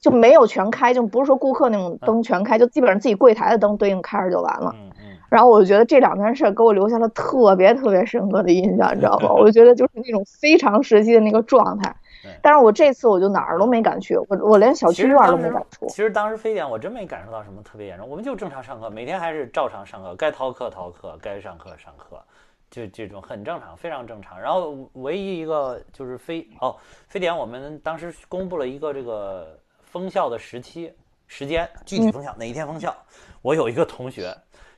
[0.00, 4.74] 就没有全开，就不是说顾客那种灯全开，就基本上自己柜台的灯对应开着就完了。
[4.76, 5.16] 嗯嗯。
[5.30, 9.30] 然后我就觉得这两件事给我留下了特别特别深刻的印象，你知道吗？
[9.38, 11.94] 我就觉得就是那种非常时期的那个状态。
[12.42, 15.86] 但是我这次我就哪儿都没敢去，我我连小区院都没敢出。
[15.88, 22.22] 其实当时非典我真没感受到什么特别严重，我们就正常上课，每天还是照常上课，该逃课逃课，该上课上课。
[22.70, 24.40] 就这种很正常，非常正常。
[24.40, 26.76] 然后唯一一个就是非哦，
[27.08, 30.94] 非典我们当时公布了一个这个封校的时期
[31.26, 32.94] 时间，具体封校哪一天封校？
[33.42, 34.32] 我有一个同学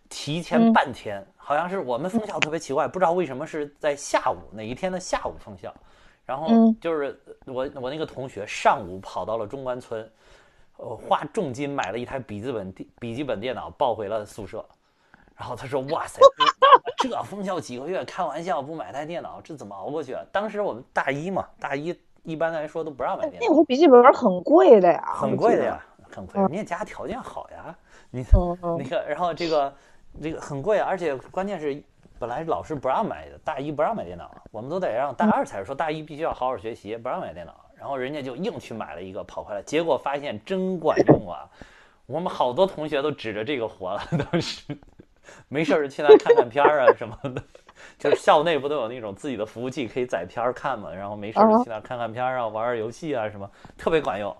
[0.09, 5.71] 提前半天，好像是我们封校特别奇怪，不知道为什么是在下午哪一天的下午封校。
[6.25, 10.11] 然后就是我我那个同学上午跑到了中关村，
[10.77, 14.65] 呃，花重金买了一台笔记本电笔记本电脑抱回了宿舍。
[15.35, 16.21] 然后他说：“哇塞，
[16.99, 23.49] 这封校几个月，开玩笑，不买台电脑，这怎么熬过去啊？”当时我们大一嘛，大一一般来说都不让买电脑。
[23.49, 26.41] 那会儿笔记本很贵的呀，很贵的呀，很贵。
[26.43, 27.77] 人家家条件好呀，
[28.11, 28.25] 你
[28.79, 29.75] 那个，然后这个
[30.23, 31.83] 这个很贵，而且关键是
[32.23, 37.53] 本来老师不让买的，大一不让买电脑，我们都得让大二才说大一必须要好好学习，不让买电脑。
[37.77, 41.51] 然后人家就硬去买了一个跑回来，结果发现真管用啊！
[42.07, 44.63] 我们好多同学都指着这个活了，当时
[45.51, 47.43] 没事儿去那看看片儿啊 什么的，
[47.99, 50.95] 就是校内不都有那种自己的服务器可以载片儿看嘛？
[50.95, 54.37] 然后没事儿去那看看片儿啊，玩玩游戏啊什么，特别管用。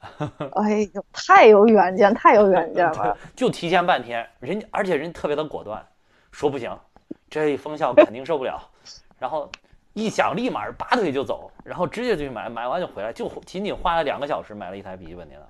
[0.56, 3.16] 哎呦，太有远见，太有远见了！
[3.34, 5.82] 就提前半天，人家而且人特别的果断，
[6.30, 6.70] 说不行，
[7.42, 8.60] 这封校肯定受不了。
[9.18, 9.48] 然后
[9.94, 15.46] 一想，立马拔腿就走，然后直接就去买，买完就回来，就仅仅花了两个小时买了一台笔记本电脑。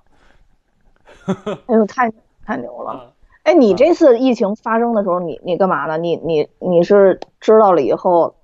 [1.67, 2.11] 哎 呦，太
[2.47, 3.13] 太牛了！
[3.43, 5.99] 哎，你这次疫情发生的时候，你你干嘛呢？
[5.99, 8.35] 你你你是知道了以后，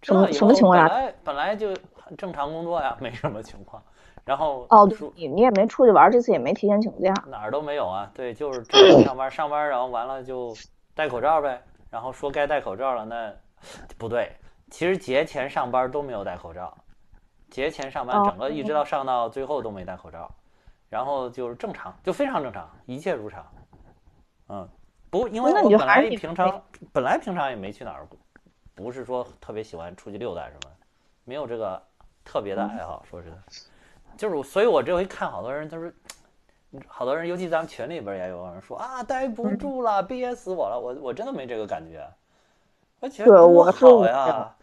[0.00, 0.88] 什么什么情况呀？
[0.88, 1.74] 本来本来就
[2.16, 3.82] 正常工作呀，没什么情况。
[4.24, 8.10] 然后哦，你你也没出去玩，这次也没提前请假，哪儿都没有啊。
[8.14, 8.64] 对，就是
[9.04, 10.54] 上班，上班然后完了就
[10.94, 11.60] 戴口罩呗。
[11.90, 13.34] 然后说该戴口罩了，那
[13.98, 14.32] 不对，
[14.70, 16.72] 其实节前上班都没有戴口罩，
[17.50, 20.30] 节前上班整个一直到上到最后都没戴口罩，
[20.88, 23.44] 然后就是正常，就非常正常，一切如常。
[24.48, 24.68] 嗯，
[25.10, 28.06] 不因为我本来平常本来平常也没去哪儿，
[28.74, 30.70] 不是说特别喜欢出去溜达什么，
[31.24, 31.82] 没有这个
[32.24, 33.36] 特别的爱好，说实在。
[34.16, 35.90] 就是，所以我这回看好多人，他说，
[36.86, 40.78] 好多人，尤其咱们群里边也有人说啊，待不住了，憋死我了。
[40.78, 42.06] 我我真的没这个感觉，
[43.00, 44.54] 我觉得多好呀，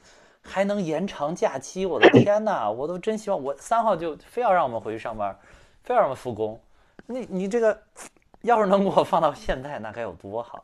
[0.42, 1.86] 还能延长假期。
[1.86, 5.38] 我的天哪， 我都真希望我三号就非要让我们回去上班，
[5.84, 6.60] 非要让我们复工。
[7.06, 7.78] 你你这个
[8.42, 10.64] 要是能给我放到现在，那该有多好呀！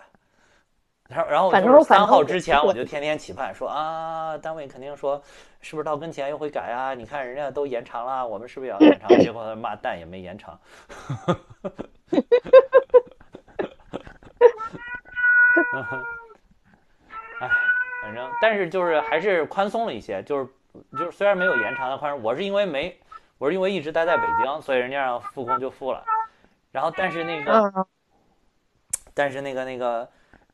[1.10, 5.22] 然后然后就是三号之前，我就天天期盼说啊，单位肯定说。
[5.66, 6.94] 是不是到跟前又会改啊？
[6.94, 9.08] 你看人家都延长了，我们是不是也要延长？
[9.24, 10.60] 结果他骂蛋也没延长。
[17.39, 17.50] 哎，
[18.02, 20.46] 反正但是就是还是宽松了一些，就是
[20.98, 23.00] 就是虽然没有延长的宽松，我是因为没
[23.38, 26.04] 我是因为一直待在北京，所以人家让复工就复了。
[26.74, 27.88] 然后但是那个，
[29.13, 30.10] 但是那个那个。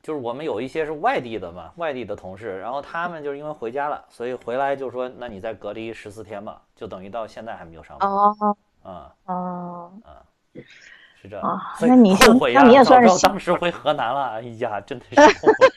[0.10, 8.10] 就是我们有一些是外地的嘛，外地的同事，然后他们就是因为回家了，所以回来就说，那你再隔离十四天吧，就等于到现在还没有上班。
[8.10, 8.36] 哦，
[8.82, 9.36] 啊啊
[10.04, 10.26] 啊，
[11.22, 11.62] 是这样。
[11.82, 12.64] 那你后悔呀？
[12.84, 15.68] 早知道当时回河南了，哎呀，真的是后悔。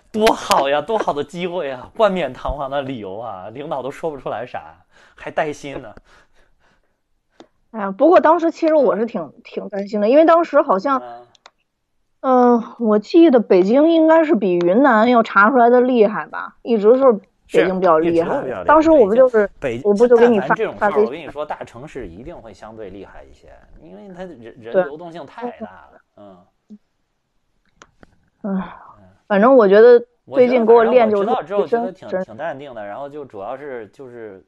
[0.10, 4.74] 多好呀，多好的机会啊，冠冕堂皇的理由啊，领导都说不出来啥，
[5.14, 5.94] 还带薪呢。
[7.72, 10.98] 哎呀，不过当时其实我是挺挺担心的，因为当时好像。
[11.02, 11.26] 嗯，
[12.78, 16.56] 我记得北京应该是比云南要查出来的厉害吧？
[16.62, 17.12] 一直是
[17.52, 18.64] 北京比较厉害。
[18.64, 23.48] 当时我们就是北，我不就给你发发我跟你说，大城市一定会相对厉害一些，
[23.82, 26.00] 因为它人人流动性太大了。
[26.16, 26.38] 嗯。
[28.42, 28.62] 嗯，
[29.26, 34.44] 反正我觉得最近给我练就知道之后觉得挺挺淡定的，然后就主要是就是。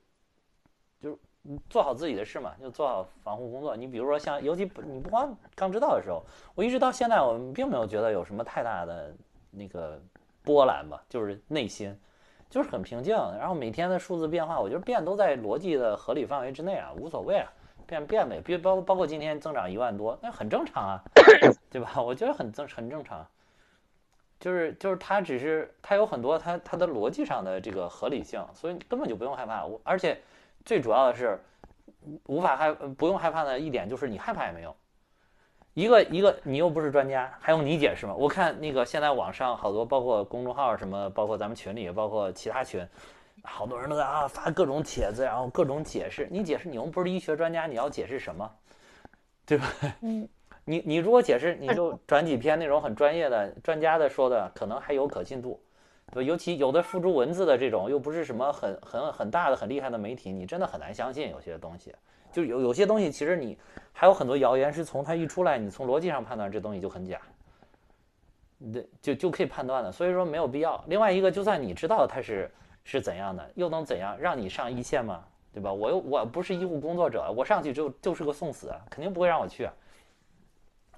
[1.71, 3.77] 做好自己的事嘛，就做好防护工作。
[3.77, 6.23] 你比如说像，尤其你不光刚知道的时候，
[6.55, 9.15] 我一直到现在，我们并没有觉得有什么太大的
[9.51, 10.01] 那个
[10.43, 11.97] 波澜吧，就是内心
[12.49, 13.15] 就是很平静。
[13.39, 17.53] 然后每天的数字变化，我觉得变都在逻辑的合理范围之内啊，无所谓啊，
[17.87, 18.41] 变变呗。
[18.45, 21.03] 别包包括今天增长一万多，那很正常啊，
[21.71, 22.01] 对吧？
[22.03, 23.27] 我觉得很正很正常，
[24.41, 29.65] 就是就是它只是它有很多它它的逻辑上的这个合理性，所以根本就不用害怕。
[29.65, 30.19] 我而且。
[30.67, 31.41] 最主要的是，
[32.27, 34.77] 无法害不用害怕的一点就是你害怕也没用。
[35.75, 38.15] 一个一个你又不是专家，还用你解释吗？
[38.15, 42.85] 我看那个现在网上好多，包括公众号什么，包括咱们群里，包括其他群，
[43.45, 46.27] 好多人都在啊发各种帖子，然后各种解释。
[46.31, 48.51] 你解释，你又不是医学专家，你要解释什么？
[49.47, 49.67] 对吧？
[50.01, 50.29] 嗯。
[50.69, 55.63] 你你如果解释，你就转几篇那种很专业的专家的说的，可能还有可信度。
[56.13, 61.95] 对，尤其有的付诸文字的这种，又不是什么很很很大的、很厉害的媒体，你真的很难相信有些东西。
[62.33, 63.59] 就有有些东西，其实你
[63.93, 67.21] 还有很多谣言是从它一出来，你从逻辑上判断这东西就很假，
[68.73, 69.91] 对，就就可以判断的。
[69.91, 70.83] 所以说没有必要。
[70.87, 72.51] 另外一个，就算你知道它是
[72.85, 74.17] 是怎样的，又能怎样？
[74.19, 75.25] 让你上一线吗？
[75.53, 75.73] 对吧？
[75.73, 79.69] 我又我不是医护工作者，我上去就就是个送死，肯定不会让我去。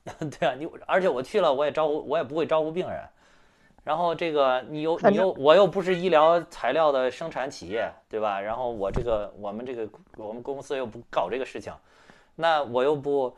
[0.19, 3.01] 对啊，你而且我去了，我也招呼，我也不会招呼病人。
[3.89, 8.39] 然后这个你又你又我又不是医疗材料的生产企业，对吧？
[8.39, 11.73] 然后我这个我们这个我们公司又不搞这个事情，
[12.35, 13.35] 那我又不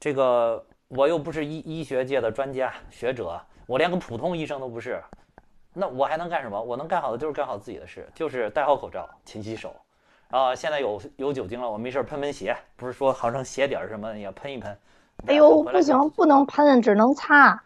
[0.00, 5.00] 这个我又不是医医学界的专家学者，我连个普通医生都不是，
[5.72, 6.60] 那我还能干什么？
[6.60, 9.72] 我能干好的就是干好自己的事，就是戴好口罩，勤洗手。
[10.28, 14.76] 然后现在有有酒精了，我没事喷喷鞋，不是说好像鞋底儿什么也喷一喷。
[15.28, 17.62] 哎呦，不行，不能喷，只能擦。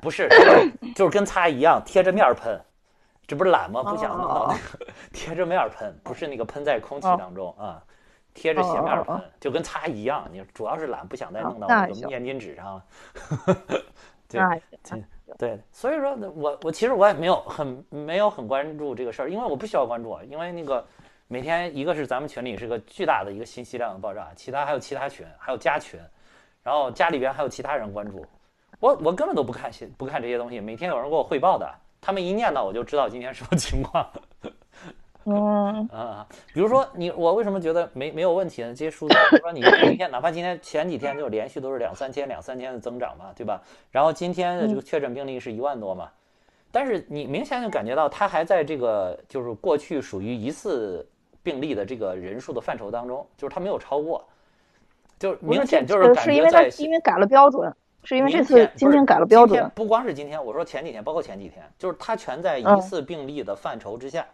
[0.00, 0.28] 不是，
[0.94, 2.60] 就是跟擦一样，贴着面喷，
[3.26, 3.82] 这不是懒吗？
[3.82, 7.82] 不想弄到那个 贴着面喷，不是那个喷在空气当中啊，
[8.34, 10.28] 贴着斜面喷，就跟擦一样。
[10.32, 12.82] 你主要是懒，不想再弄到那个面巾纸上。
[14.28, 14.40] 对
[14.82, 15.04] 对
[15.38, 20.86] 对，所以说我我其实我也没有很没有很关注这个事儿，因为我不需要关注，因为那个
[21.28, 25.98] 每天一个是咱们群里是个巨大的一个信息量的爆炸，其他还有其他群，还有加群，
[26.62, 28.24] 然后家里边还有其他人关注，
[28.80, 31.68] 我我根本都不看新不看这些东西，每天有人给我汇报的。
[32.00, 34.08] 他们一念叨，我就知道今天什么 情况。
[35.30, 38.68] 嗯啊，比如说你，我为什么觉得没没有问题呢？
[38.68, 43.60] 这些数字，比如说你今天，哪怕今天前几天就连续都是两三千、两三千的增长嘛，对吧？
[43.90, 46.08] 然后今天的这个确诊病例是一万多嘛，
[46.70, 51.06] 但是你明显就感觉到它还在这个就是过去属于疑似
[51.42, 54.24] 病例的这个人数的范畴当中，就是它没有超过，
[55.18, 57.70] 就明显就是感觉在因为改了标准。
[58.08, 64.26] 是因为这次今天改了标准，不光是今天，我说前几天，包括前几天，就是它全在疑似病例的范畴之下，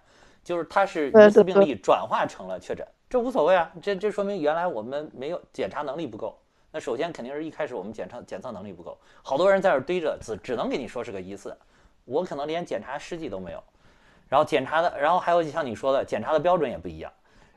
[0.45, 6.39] 就是它是疑似病例转化成了确诊，这无所谓啊，这这说明原来我们没有检查能力不够。
[6.71, 11.53] 那首先肯定是一开始我们检测检测能力不够，好多人在这堆着，只只能给你说是个疑似，
[12.05, 13.61] 我可能连检查试剂都没有，
[14.29, 17.11] 然后检查的，然后还有像你说的，检查的标准也不一样，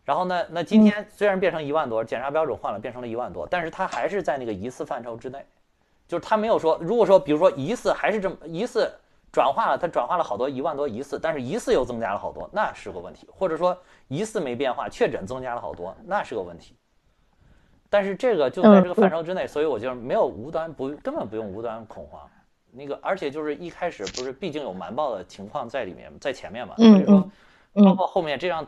[0.03, 5.45] 然后呢，那今天虽然变成一万多，检查标准换了，变成了一万多，但是它还是在那个疑似范畴之内。
[6.07, 8.91] 就是他没有说，如果说比如说疑似还是这么疑似
[9.31, 13.27] 转化了，他转化了好多一万多疑似，但是疑似又增加了好多，那是个问题。
[13.31, 16.75] 或者说疑似没变化，确诊增加了好多，那是个问题。
[17.89, 22.21] 但是这个就在这个范畴之内，所以我就没有无端不根本不用无端恐慌。
[22.71, 27.29] 那个而且就是一开始不是毕竟有瞒报的情况在里面，在前面嘛，所以说
[27.73, 28.65] 包括后面这样，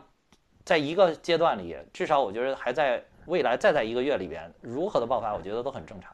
[0.64, 6.12] 在一个阶段里，至少我觉得还在未来再在一个月里边如何的爆发，我觉得都很正常。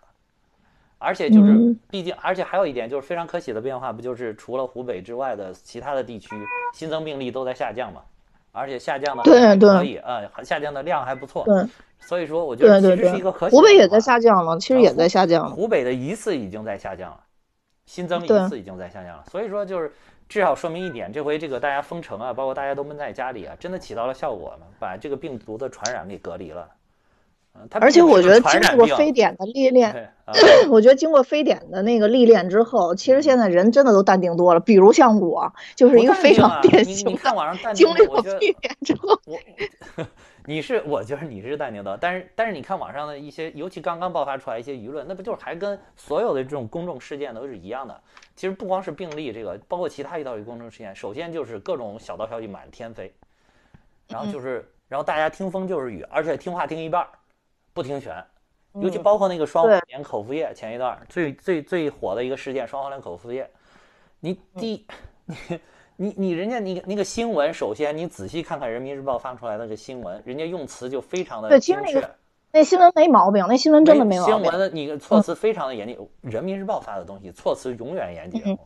[0.98, 6.28] 而且就是，毕竟，而且还有一点就是非常可喜的变化，不就是除了湖北之外的其他的地区
[6.72, 8.00] 新增病例都在下降嘛？
[8.52, 11.44] 而且下降的还可以啊，下降的量还不错。
[11.44, 11.62] 对，
[12.00, 13.54] 所以说我觉得其实是一个可喜。
[13.54, 15.50] 湖北也在下降了，其实也在下降。
[15.50, 17.20] 湖北的疑似已经在下降了，
[17.84, 19.24] 新增疑似已经在下降了。
[19.30, 19.92] 所以说就是
[20.26, 26.66] 至少说明一点，这回这个大家封城啊，包括大家都闷在家里啊，真的起到了效果嘛，把这个病毒的传染给隔离了。
[27.72, 30.12] 而且我觉得经过非典的历练，
[30.70, 34.60] 我觉得经过非典的那个历练之后，其实现在人真的都淡定多了。
[34.60, 39.18] 比如像我，就是一个非常典型的经历过非典之后，
[40.46, 48.00] 你是我觉得你是淡定的，但是但是你看网上的一些，尤其刚刚爆发出来一些舆论，那不就是还跟所有的这种公众事件都是一样的？
[48.36, 53.12] 其实不光是病例这个，包括其他一道公众事件，首先就是各种小道消息满天飞，
[54.08, 57.06] 然后就是然后大家听风就是雨，而且听话听一半。
[57.76, 58.24] 不听选，
[58.80, 63.46] 尤其包括那个双黄连口服液，前一段最最最火的一个事件，双黄连口服液。
[64.18, 64.86] 你第
[65.26, 65.36] 你
[65.96, 72.02] 你你人家你那个新闻，首先你仔细看看人民日报发出来的这新闻，人家用词就非常的精确。
[72.50, 74.34] 那新闻没毛病，那新闻真的没毛病。
[74.36, 78.58] 新闻的你措辞非常的严谨，人民日报发的东西措辞永远严谨，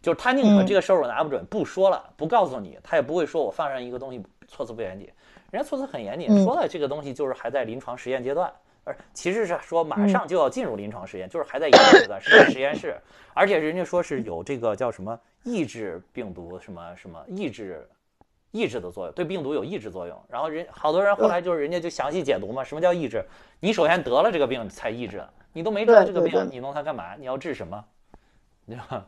[0.00, 5.10] 就是他宁可这个收入拿不准，不说了，不告诉你，他也不会说我放上一个东西措辞不严谨。
[5.54, 12.96] 人家措辞很严谨，说了这个东西就是还在临床实验阶段，而其实是说马上就要进入临床实验，就是还在研究阶段，是在实验室，
[13.32, 17.88] 而且人家说是有这个叫什么抑制病毒什么什么抑制
[18.50, 20.20] 抑制的作用，对病毒有抑制作用。
[20.28, 23.24] 然后人好多人后来就是人家就详细解读嘛，什么叫抑制？
[23.60, 27.14] 你首先得了这个病才抑制，你都没得这个病，你弄它干嘛？
[27.16, 27.84] 你要治什么？
[28.66, 29.06] 对吧？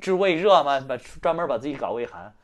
[0.00, 0.84] 治胃热吗？
[0.88, 2.34] 把专门把自己搞胃寒。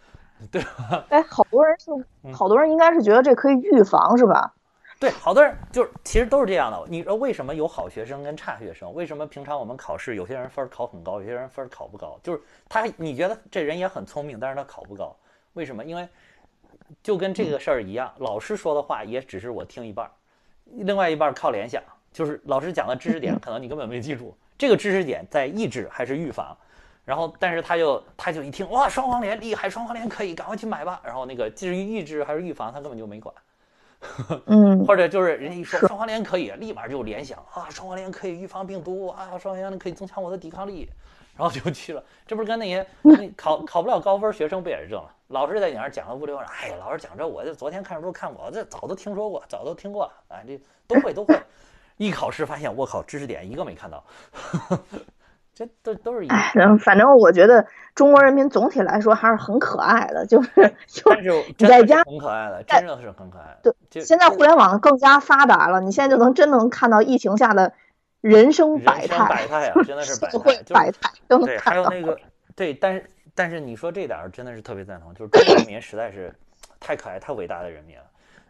[0.51, 1.05] 对吧？
[1.11, 1.91] 哎，好多人是，
[2.33, 4.53] 好多人应该是觉得这可以预防，是吧？
[4.99, 6.85] 对，好多人就是其实都是这样的。
[6.87, 8.93] 你说为什么有好学生跟差学生？
[8.93, 12.21] 为什么平常我们考试有些人分考很高，有些人分考不高？
[12.23, 15.17] 就是他，你觉得这人也很聪明，但是他考不高，
[15.55, 15.83] 为什么？
[15.83, 16.07] 因为
[17.03, 20.11] 就跟这个事儿一样，老师说的话也只是我听一半，
[20.65, 21.83] 另外一半靠联想，
[22.13, 26.55] 就是老师讲的知识点 可能你根本没记住，这个知识点在抑制还是预防？
[27.05, 31.01] 然后，但是他就他就一听哇，双黄连厉害，双黄连可以，赶快去买吧。
[31.05, 33.35] 然后那个至于抑制还是预防，他根本就没管。
[34.47, 40.89] 嗯， 或者就是人家一说双黄连可以，立马就联想啊，双黄连可以预防病毒啊，双黄连可以增强我的抵抗力，
[41.37, 42.03] 然后就去了。
[42.27, 42.87] 这不是跟那些
[43.37, 45.09] 考考不了高分学生不也是这吗？
[45.29, 51.39] 老师在你那儿讲了五六，哎呀，老师讲这，我这昨天看书看过，这早都听说过，早都听过了，啊，这都会都会。
[51.97, 54.03] 一考试发现，我靠，知识点一个没看到。
[55.61, 56.29] 这都都是一，
[56.79, 60.49] 反正我觉得中国人民总体来说还是很可爱的，就是
[60.87, 61.13] 就
[61.59, 63.59] 你在家很可爱的，真的是很可爱。
[63.63, 67.75] 对，现在互联网更加发达了，你现在就能真能看到疫情下的
[68.23, 71.91] 人生百态，百态啊，真的是百态，百态都能看到。
[71.91, 72.19] 对，还有那个
[72.57, 73.05] 对，但是
[73.35, 76.35] 但是你说这点儿真的是特别赞同，就是中国人民实在是
[76.81, 78.05] 太可爱、太伟大的人民了。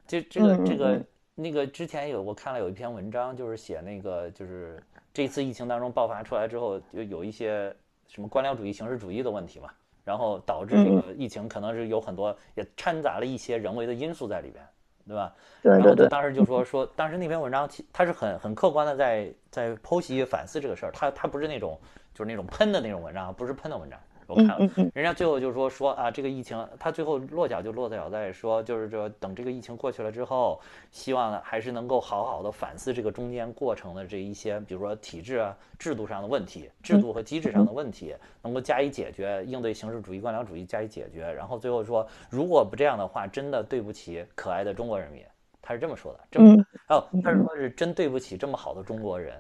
[0.07, 1.01] 这这个这个
[1.35, 4.81] 那个之前有我看了有一篇文章，就是写那个就是
[5.21, 7.71] 这次疫情当中爆发出来之后，就有一些
[8.09, 9.69] 什么官僚主义、形式主义的问题嘛，
[10.03, 14.67] 然后导致这个疫情可能是有很多也掺杂了一些人为的因素在里边。
[15.07, 15.35] 对吧？
[15.63, 16.09] 对对对。
[16.09, 21.77] 当时就说说，当时那篇文章，他是很很客观的在在剖析反思这个事儿，他他不是那种
[22.15, 23.99] 就是那种喷的那种文章，不是喷的文章。
[24.31, 30.61] 我看了，人家最后就是说说啊，这个疫情，他最后落脚就落脚在说，就是说等这个疫情过去了之后，
[30.91, 41.31] 希望呢还是能够好好的反思这个中间过程的这一些，比如说体制啊、制度上的问题，制度和机制上的问题，能够加以解决，应对形式主义、官僚主义加以解决。
[41.33, 45.25] 然后最后说，如果不这样的话，真的对不起可爱的中国人民，
[45.61, 46.21] 他是这么说的。
[46.31, 49.35] 这么，哦，他是说是真对不起这么好的中国人，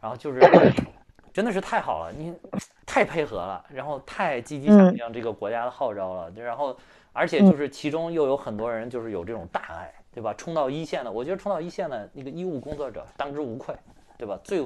[0.00, 0.40] 然后就是。
[1.32, 2.34] 真的是太好了，你
[2.84, 6.76] 太配合了，然后太积极响应这个国家的号召了，然后
[7.12, 10.34] 而且就是其中又有很多人就是有这种大爱，对吧？
[10.34, 13.74] 冲到一线的，我觉得冲到一线的那个医务工作者当之无愧，
[14.18, 14.38] 对吧？
[14.44, 14.58] 最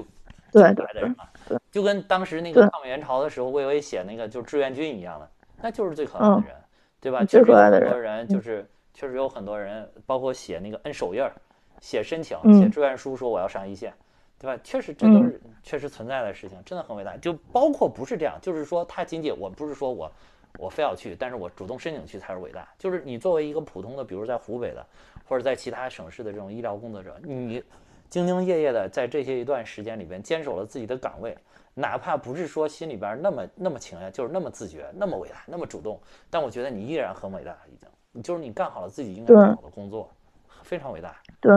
[0.51, 5.29] 最可爱的人了，就跟当时那个抗美援朝的时候，魏巍写那个就是志愿军一样的，
[5.61, 6.55] 那就是最可爱的人，
[6.99, 7.23] 对吧？
[7.23, 11.31] 最可爱的人就是确实有很多人，包括写那个摁手印儿、
[11.79, 13.93] 写申请、写志愿书，说我要上一线。
[14.39, 14.61] 对吧？
[14.63, 17.17] 确实，这都是确实存在的事情，真的很伟大。
[17.17, 20.11] 就包括不是这样，就是说他仅仅我不是说我
[20.59, 22.67] 我非要去，但是我主动申请去才是伟大。
[22.77, 24.85] 就是你作为一个普通的，比如在湖北的，
[25.27, 27.61] 或者在其他省市的这种医疗工作者，你
[28.09, 31.37] 兢兢业业的在这些一段时间里边坚守了自己的岗位，
[31.73, 40.09] 哪怕不是说心里边那么那么情愿，就是那么自觉，那么伟大，那么主动，但我觉得你依然很伟大，已经，就是你干好了自己应该做好的工作，
[40.63, 41.15] 非常伟大。
[41.41, 41.51] 对，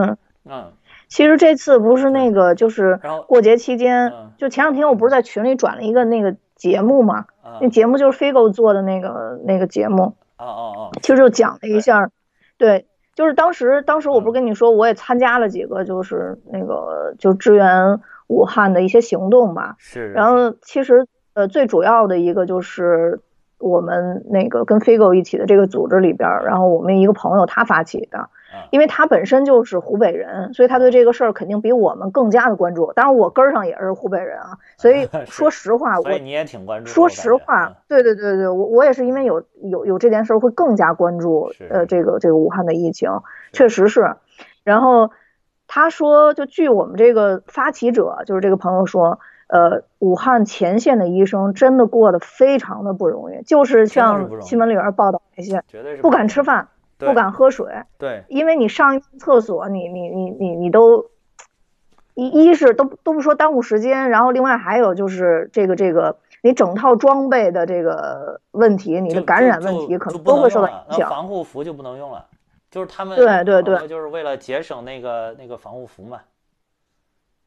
[0.45, 0.71] 嗯。
[1.07, 7.25] 其实这次不是那个，就是过节期间，就前两天我不是在群里转了一个那个节目嘛，
[7.59, 12.09] 那节目就是 Figo 做的那个那个节目，哦哦哦，其实就讲了一下，
[12.57, 23.19] 对，就是当时当时我不是跟你说，我也参加了几个，就是那个就支援武汉的一些行动嘛，是，然后其实呃最主要的一个就是
[23.57, 28.29] 我们那个跟 Figo 一起的这个组织里边，然后我们一个朋友他发起的。
[28.69, 32.91] 因为他本身就是湖北人，所以他对这个事儿肯定比我们更加的关注。
[32.93, 36.89] 当然，我根儿上也是湖北人啊，所以 说实话，我你也挺关注。
[36.89, 43.09] 说实话，对对对对，我我也是因为有有有这件事儿，会更加关注呃这个这个武汉的疫情，
[43.53, 44.15] 确实是。
[44.63, 45.11] 然后
[45.67, 55.63] 他说，就据我们这个发起者，就是这个朋友说，呃，武汉前线的医生真的过得非常的不容易，就是像新闻里边报道那些，
[56.01, 56.67] 不敢吃饭。
[57.07, 61.09] 不敢喝水，对，因为你上一次厕所，你你你你你都
[62.13, 71.09] 一一是都都不说耽误时间，然后另外还有就是这个这个你整套装备的这个问题，你的感染问题可能都会受到影响。
[71.09, 72.25] 防护服就不能用了，
[72.69, 76.19] 就是他们对对对，就是为了节省那个那个防护服嘛。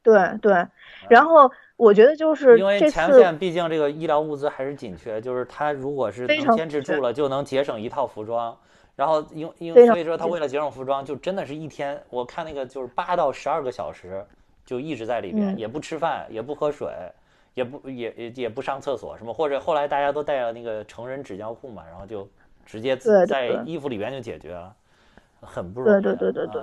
[0.02, 0.66] 对对，
[1.08, 8.54] 然后我觉得就是因为前线毕竟这个医疗物资还是紧缺，就是他如果是能坚持住了，就能节省一套服装。
[8.96, 14.24] 然后，因因为所以说他为了节省服装，就真的是一天，我看那个就是八到十二个小时，
[14.64, 16.88] 就一直在里边，也不吃饭，也不喝水，
[17.54, 22.28] 也不也也也不上厕所什么，或者后来大家都带了那个成人纸尿裤嘛，然后就
[22.64, 24.74] 直接在衣服里边就解决了，
[25.40, 26.02] 很不容易。
[26.02, 26.62] 对对对对对，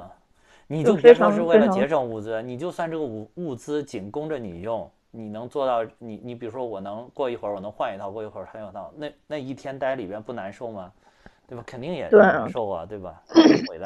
[0.67, 10.89] 你就别说是为了节省物资，你就算这个物物资仅供着你用，你能做到你你比如说我能过一会儿我能换一套，过一会儿换一套，那那一天待里边不难受吗？
[11.52, 11.64] 对吧？
[11.68, 13.16] 肯定也难受啊，对吧？
[13.70, 13.86] 伟大。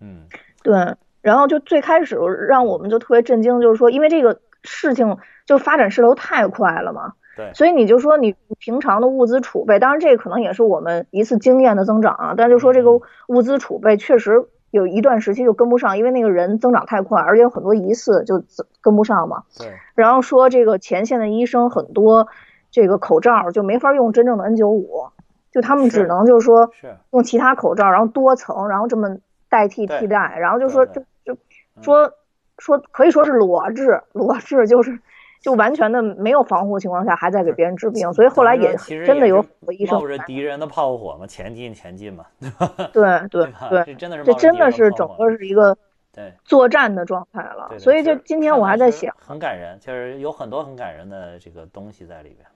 [0.00, 0.22] 嗯，
[0.62, 0.94] 对。
[1.20, 2.16] 然后就最开始
[2.48, 7.12] 让我们就特别震惊，就是说，因为这个事情就发展势头太快了嘛。
[7.36, 7.52] 对。
[7.52, 12.34] 所以你就说你平常的物资储备，当然这可能也是我们一次经验的增长啊。
[12.34, 18.42] 但就说这个物资储备确实有一段时期就跟不上，因为那个人增长太快，而且有很多疑似就
[18.80, 19.42] 跟不上嘛。
[19.58, 19.68] 对。
[19.94, 22.28] 然后说这个前线的医生很多，
[22.70, 25.10] 这个口罩就没法用真正的 N95。
[25.50, 26.70] 就他们只能就是说
[27.10, 29.16] 用其他口罩，然后多层，然后这么
[29.48, 31.36] 代替替代，然后就说就就
[31.82, 32.12] 说
[32.58, 35.00] 说可以说是裸治，裸治就是
[35.40, 42.26] 就完全的没有防护情况下还在给别人治病，所以后来也真的有很多医生冒着敌人的炮火嘛，前进前进嘛，
[42.92, 45.76] 对对对，这真的是这真的是整个是一个
[46.12, 52.46] 对作战的状态了，所以就今天我还在想，很感人，就是有很多很感人的这个东西在里边，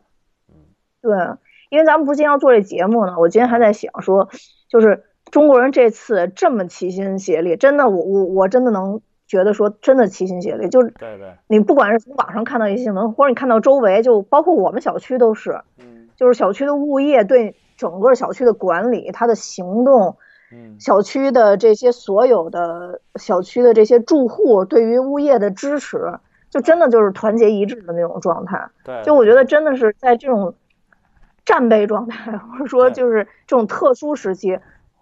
[0.50, 0.54] 嗯，
[1.00, 1.12] 对。
[1.70, 4.28] 因为咱们不是今天要做这节目呢，我今天还在想说，
[4.68, 15.60] 就是中国人这次这么齐心协力，真的，我我我真的能觉得说，真的齐心协力，就是对对，你不管是从网上看到一些新闻，或者你看到周围，就包括我们小区都是，
[16.16, 20.16] 就是小区的物业对整个小区的管理，它的行动，
[20.52, 28.68] 嗯，小区的这些所有的小区的这些住户对于物业的支持，就真的就是团结一致的那种状态。
[28.84, 30.54] 对，就我觉得真的是在这种
[31.44, 34.58] 战备状态， 或者说就是这种特殊时期，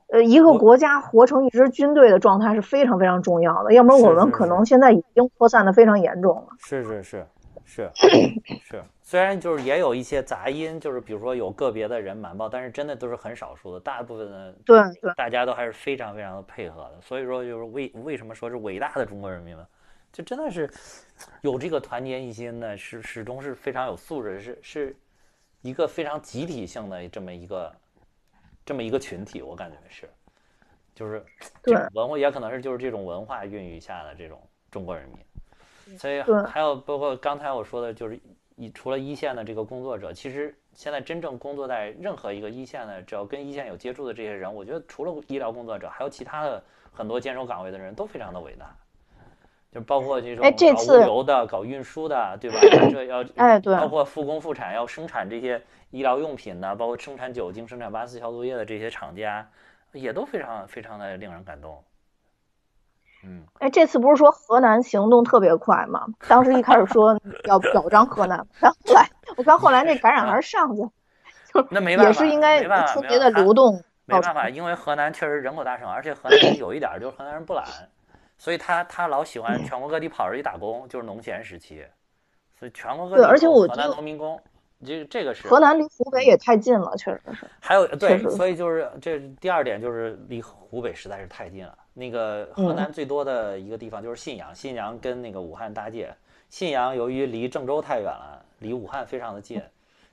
[0.09, 3.73] 呃，一个国家活成一支军队的状态是非常非常重要的。
[3.73, 6.49] 要不然我们可能现在已经扩散的非常严重了。
[6.59, 7.27] 是是是
[7.65, 7.91] 是
[8.63, 17.01] 是， 虽然就是也有一些杂音，就是比如说有个别的人瞒报，但是真的都是很少数的，大部分的对对，大家都还是非常非常的配合的。
[17.01, 19.65] 所以说就是为为什么说是伟大的中国人民呢？
[20.13, 20.69] 就真的是
[21.41, 24.97] 有这个团结一心的，是始终是非常有素质，是是
[25.63, 27.73] 一个非常集体性的这么一个
[28.65, 30.11] 这么一个群体，我感觉是，
[30.95, 31.25] 就是
[31.63, 31.75] 对。
[31.95, 34.41] 文化也可能是就是这种文化孕育下的这种
[34.71, 38.21] 中国人民，所以还有包括刚才我说的，就是
[38.57, 48.77] 一除了一线的这个工作者，其实现在真正工作在任何一个一线的，只要跟一线有接触的这些人，我觉得除了医疗工作者，还有其他的很多坚守岗位的人都非常的伟大。
[49.73, 52.59] 就包括这种搞物流的、搞运输的，对吧？
[52.93, 59.49] 这要哎对包括复工复产要生产这些医疗用品的，包括生产酒精、生产八四消毒液的这些厂家，
[59.93, 61.83] 也都非常非常的令人感动。
[63.25, 66.07] 嗯，哎，这次不是说河南行动特别快吗？
[66.29, 67.19] 当时一开始说
[67.49, 70.91] 要表彰河南，然后后来我看后来那感染还是上去了，
[71.71, 73.83] 那没办法，也是应该特别的流动。
[74.05, 77.65] 没办法，因为河南确实人口大省，而且河南人有一点就是河南人不懒，
[78.43, 81.87] 所以他他老喜欢全国各地跑着去打工，就是农闲时期，
[82.59, 84.37] 所以全国各地对而且我河南农民工，
[84.85, 87.47] 这这个是河南离湖北也太近了，确实是。
[87.61, 91.79] 还有对，所以就是这第二点就是离湖北实在是太近了。
[91.95, 96.13] 那个河南最多的一个地方就是信阳，信阳跟那个武汉搭界。
[96.51, 99.63] 信阳由于离郑州太远了，离武汉非常的近，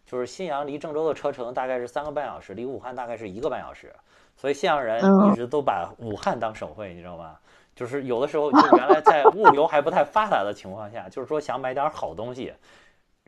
[0.05, 3.91] 就是信阳离郑州的车程大概是三个半小时，离武汉大概是一个半小时。
[4.38, 7.36] 所以信阳人嗯一直都把武汉当省会，你知道吗？
[7.80, 12.53] 就是有的时候就原来在物流还不太发达的情况下，就是说想买点好东西，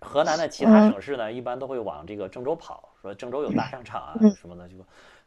[0.01, 4.75] 河南的其他省市呢，一般都会往这个郑州跑，说郑州有大商场啊嗯什么的，就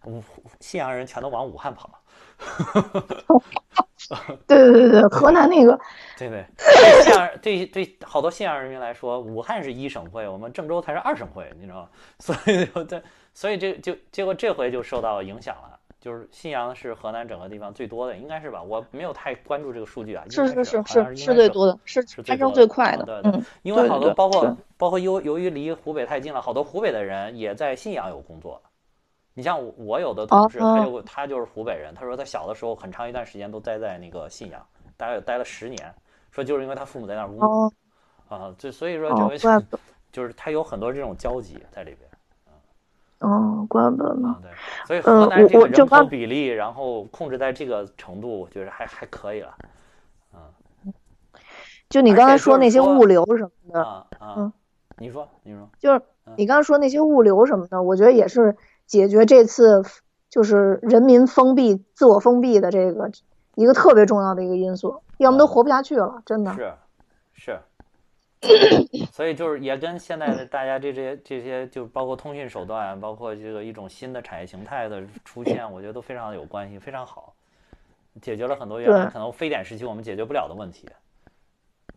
[0.05, 0.23] 武
[0.61, 1.89] 信阳人全都往武汉跑。
[4.47, 5.81] 对对对对，河南那个，
[6.19, 11.89] 对对，对信阳对对好多信阳人民来说，武汉是一省会，我们郑州才是二省会，你知道吗？
[12.21, 13.03] 所以就对，
[13.33, 15.81] 所以这就结果这回就受到影响了。
[16.05, 18.63] 就是信阳是河南整个地方最多的，应该是吧？
[18.63, 23.23] 我没有太关注这个数据啊，是是是是是是最多的，是是最攀升多的最快的啊对。
[23.23, 28.61] 对嗯，因为好多包括包括由由于离湖北太近了，好多湖北的人也在信阳有工作。
[29.33, 34.63] 你像我我有的同事，哦他就他就是湖北人，他说他小的时候很长一段时间都待在那个信阳，
[34.99, 35.91] 大概有待了十年，
[36.31, 37.73] 说就是因为他父母在那儿工作哦
[38.29, 39.11] 啊，就所以说
[40.13, 42.11] 就是他有很多这种交集在里边
[43.21, 44.51] 哦，怪不得呢啊。，对，
[44.87, 49.55] 所以呃河南这个人口比例，然后控制在这个程度，我觉得还还可以了
[50.35, 50.93] 嗯
[51.89, 54.53] 就你刚才说那些物流什么的，啊啊嗯，
[54.99, 56.03] 你说你说就是
[56.37, 58.57] 你刚才说那些物流什么的，我觉得也是
[58.87, 59.83] 解决这次
[60.29, 63.11] 就是人民封闭、自我封闭的这个
[63.55, 66.53] 一个特别重要的一个因素，要么都活不下去了，真的。
[66.55, 66.73] 是
[67.35, 67.61] 是，
[69.13, 77.35] 所以就是也跟现在的大家这些这些，就包括通讯手段，包括这个一种新的产业形态的出现，我觉得都非常有关系，非常好，
[78.21, 80.89] 解决了很多原来可能非典时期我们解决不了的问题，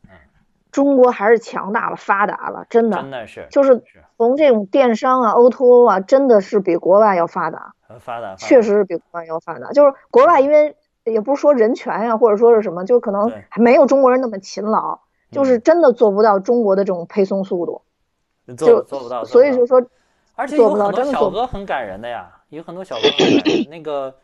[0.03, 0.11] 嗯。
[0.69, 4.03] 中国还是强大了、发达了，真的真的是就是是。
[4.17, 9.71] 从这种电商啊、O2O 啊，真的是比国外要发达，很发达，确实是比国外要发达。
[9.71, 14.99] 就是国外因为也不是说人权呀、或者说是什么，就可能还没有中国人那么勤劳，
[15.31, 17.81] 就是真的做不到中国的这种配送速度。
[18.55, 19.81] 做就做不到，做不到所以就说，
[20.35, 23.67] 而且有很多小哥很感人的呀，有很多小哥很感人。
[23.69, 24.15] 那个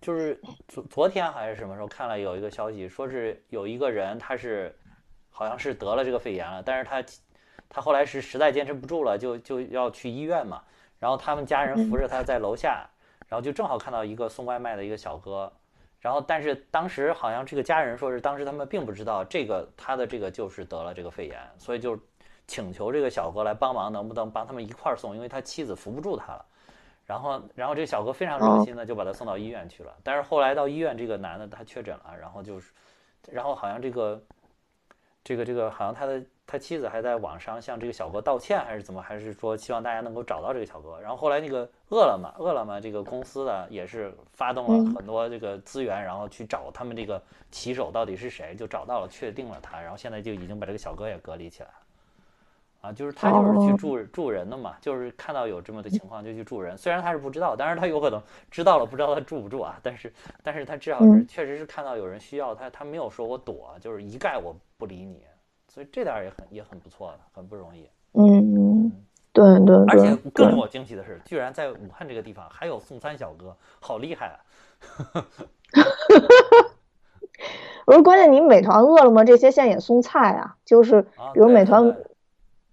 [0.00, 4.74] 就是昨昨天还是什么时候看了有一个消息，说是有一个人他是
[5.30, 7.04] 好像是得了这个肺炎了，但是他
[7.68, 10.60] 他后来是实在坚持不住了，就就要去医院嘛。
[10.98, 12.84] 然后他们家人扶着他在楼下，
[13.28, 15.50] 然后就正好看到一个送外卖的一个小哥。
[16.00, 21.98] 然后，但是当时好像这个家人说是当时他们并不知道这个他的这个就是得了这个肺炎，所以就
[22.46, 25.14] 请求这个小哥来帮忙，能不能帮他们一块儿送？
[25.14, 26.44] 因为他妻子扶不住他了。
[27.04, 29.92] 然后，然后这个小哥非常热心的就把他送到医院去了。
[30.02, 32.70] 但是后来到医院，这个男的他确诊了，然后就是，
[33.30, 34.22] 然后好像这个，
[35.22, 39.00] 这个这个好像他的他妻子还在网上向这个小哥道歉，还是怎么？
[39.00, 40.98] 还是说希望大家能够找到这个小哥？
[41.00, 41.58] 然后后来那个
[41.90, 47.22] 饿了么，饿了么这个公司呢也是发动了很多这个资源，然后去找他们这个
[47.52, 51.74] 骑手到底是谁，就找到了，确定了他，然后现在就已经把这个小哥也隔离起来了。
[52.80, 56.76] 啊，就是他就是去助助人的嘛，就是看到有这么的情况就去助人。
[56.76, 58.20] 虽然他是不知道，但是他有可能
[58.50, 59.78] 知道了，不知道他住不住啊。
[59.84, 65.22] 但是，但是他至少是确实是看到有人需要他，他没有说我躲，就是一概我不理你。
[65.72, 67.88] 所以这点也很也很不错的，很不容易。
[68.14, 68.90] 嗯，
[69.32, 69.76] 对对对。
[69.86, 74.36] 而且更令我惊奇的是，居然在武汉这个地方还有送餐小哥，好厉害啊！
[77.86, 81.96] 我说，关键你美团、饿了么这些现在也送菜啊，就是比如美团。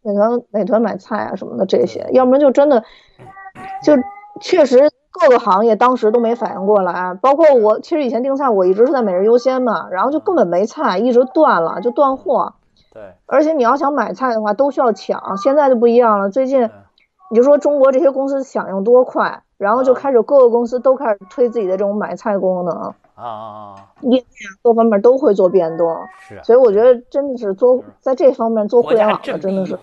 [0.04, 2.82] 美团、美团买菜啊什么的这些，要不然就真的，
[3.84, 3.94] 就
[4.40, 7.14] 确实各个行业当时都没反应过来。
[7.16, 12.54] 包括我，其实以前订菜我一直是在每日优先嘛，然后就根本没菜，一直断了，就断货。
[12.98, 13.14] 对。
[13.28, 15.38] 而且你要想买菜的话，都需要抢。
[15.38, 16.68] 现在就不一样了，最近
[17.30, 22.76] 你就说中国这些公司响应多快，然后就开始各个公司都开始推自己的这种买菜功能。
[23.16, 23.76] 啊啊啊！
[24.02, 24.26] 页面
[24.62, 29.76] 各方面都会做变动，是，所以我觉得真的是做在这方面做互联网的真的是，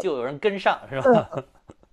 [0.00, 1.28] 就有人跟上，是吧？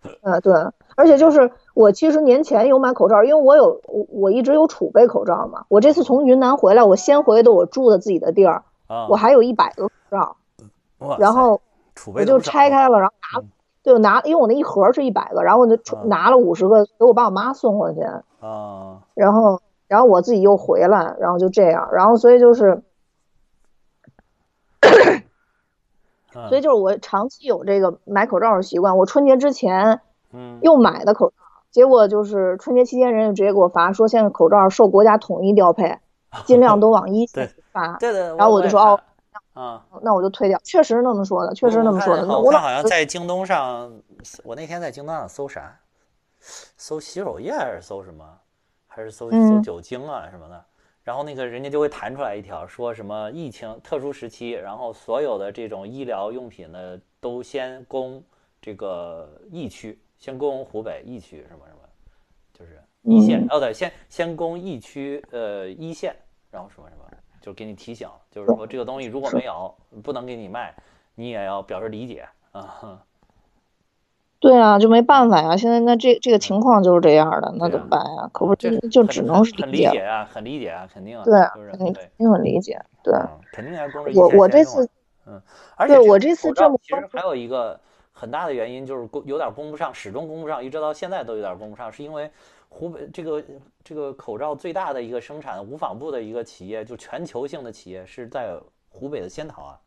[0.23, 0.53] 嗯，对，
[0.95, 5.65] 而且就是我其实年前有买口罩，因为我有我我一直有储备口罩嘛。
[5.67, 8.63] 我这次从云南回来，我先回的我住的自己的地儿，
[9.09, 10.37] 我还有一百个口罩，
[11.19, 11.61] 然后
[12.13, 13.47] 我就拆开了，然后拿，
[13.83, 18.01] 就拿，因为我那一盒是一百个，然后我就拿了五十个给我爸我妈送过去，
[18.39, 19.61] 啊，然后。
[19.89, 22.83] 然后我自己又回来，然后就这样，然后所以就是，
[26.49, 28.97] 所以就是我长期有这个买口罩的习惯。
[28.97, 30.01] 我春节之前，
[30.33, 31.35] 嗯，又买的口罩，
[31.71, 35.97] 结果就是春节期间，人家直接给我发说，现在口罩受国家统一调配，
[36.43, 37.93] 尽量都往一线发。
[37.93, 38.23] 对对。
[38.35, 38.99] 然后我就说哦，
[39.57, 40.59] 啊，那我就退掉。
[40.63, 42.25] 确实那么说的，确实那么说的。
[42.39, 43.91] 我看好像在京东上，
[44.43, 45.79] 我那天在京东上搜啥？
[46.39, 48.23] 搜洗手液还是搜什么？
[48.85, 50.65] 还是搜搜酒精啊什么的，
[51.03, 58.23] 然后那个人家就会弹出来一条，说什么疫情特殊时期，然后所有的这种医疗用品呢，都先供
[58.59, 61.79] 这个疫区，先供湖北疫区什么什么，
[62.53, 66.15] 就是一线哦对，先先供疫区呃一线，
[66.49, 67.06] 然后什么什么，
[67.47, 69.73] 就给你提醒，就是说这个东西如果没有，
[70.03, 70.75] 不能给你卖，
[71.15, 73.01] 你也要表示理解啊。
[74.41, 75.55] 对啊，就没办法呀。
[75.55, 78.29] 现在那这这个情况就是这样的，那怎么办呀？
[78.33, 81.23] 可不就就只能是理解啊，很理解啊，肯定啊。
[81.23, 81.39] 对，
[81.71, 82.85] 肯定肯定很理解。
[83.01, 83.13] 对，
[83.53, 84.89] 肯定还公我我这次，
[85.25, 85.41] 嗯，
[85.77, 87.79] 而且我这次这么其实还有一个
[88.11, 92.29] 很大的原因就是供有点供不上，始终供不上，一直到现在都有点供不上，是因为
[92.69, 93.43] 湖北这个
[93.83, 98.59] 这个口罩最大的一个生产无纺布的一个企业，就全球性的企业是在
[98.89, 99.79] 湖北的仙桃啊。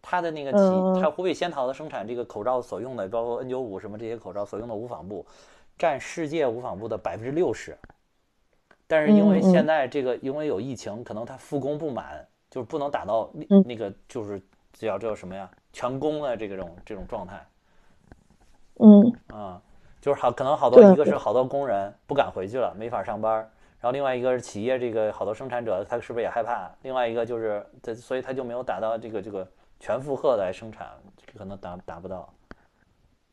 [0.00, 0.58] 它的那个企，
[1.00, 5.26] 它湖北仙桃的生产这个口罩所用的，包括 N 九五什么这些口罩所用的无纺布，
[5.76, 7.76] 占世界无纺布的百分之六十。
[8.86, 13.28] 但是因为现在这个因为有疫情，可能它复工不满，就是不能达到
[13.66, 14.40] 那个就是
[14.72, 17.46] 叫叫什么呀全工的这种这种状态。
[18.76, 19.60] 嗯啊，
[20.08, 23.34] 就是好可能好多一个是好多工人不敢回去了，没法上班。
[23.78, 26.70] 然后另外一个是企业这个好多生产者他是不是也害怕？
[26.82, 29.46] 另外一个就是他所以他就没有达到这个这个。
[29.80, 30.88] 全负荷来生产，
[31.38, 32.28] 可能达达不到。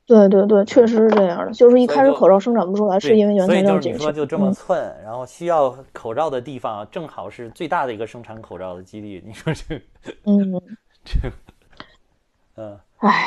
[0.06, 1.52] 对对对，确实是这样的。
[1.54, 3.82] 就是一开始口罩生产不出来，是因为原材料紧。
[3.82, 9.24] 所以就是你说就这么寸，然后需要口罩的地方正好是最大的一个生产口罩的基地。
[9.26, 9.82] 你说这，
[10.26, 10.62] 嗯，
[11.04, 11.32] 这，
[12.58, 13.18] 嗯，哎呀，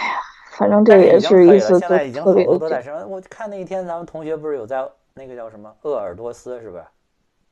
[0.59, 3.09] 反正这也是一次现在已经好多都在生。
[3.09, 4.85] 我看那一天咱们同学不是有在
[5.15, 6.85] 那个叫什么鄂尔多斯是不是？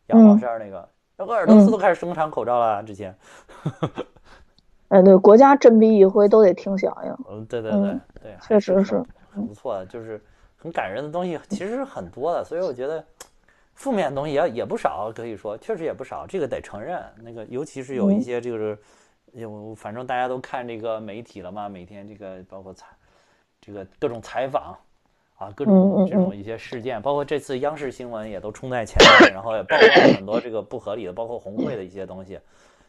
[0.09, 3.14] 羊毛衫那个，鄂尔多斯都开始生产口罩了，之前。
[4.88, 7.16] 哎，对，国家振臂一挥都得听响应。
[7.28, 9.02] 嗯，对对对对，确实是
[9.32, 10.20] 很不错，就是
[10.57, 12.44] 很感人的东西，其实是很多的。
[12.44, 13.04] 所以我觉得
[13.74, 17.02] 负面的东西也也不少，可以说确实也不少，这个得承认。
[17.20, 18.78] 那个尤其是有一些这个，
[19.32, 22.86] 有反正大家都看这个媒体了嘛，每天这个包括采
[23.67, 24.79] 这个各种采访
[25.37, 32.39] 啊，各种这种一些事件，包括这次央视新闻也都冲在前面，然后也曝光了很多这个不合理的，包括红会的一些东西。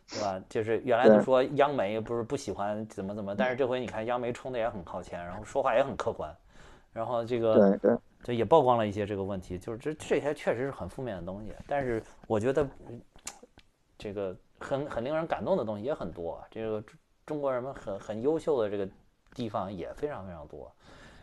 [0.10, 0.42] 对吧？
[0.48, 6.34] 就是原来都说央媒不是不喜欢怎么怎么，但是这回你看央媒冲的也很靠前，然后说话也很客观，
[6.94, 11.52] 然后这个对对，就也曝光了一些这个问题，就是这这些确实是很负面的东西。
[11.68, 12.66] 但是我觉得
[13.98, 16.82] 这个很很令人感动的东西也很多，这个
[17.26, 18.88] 中国人们很很优秀的这个
[19.38, 20.72] 地方也非常非常多，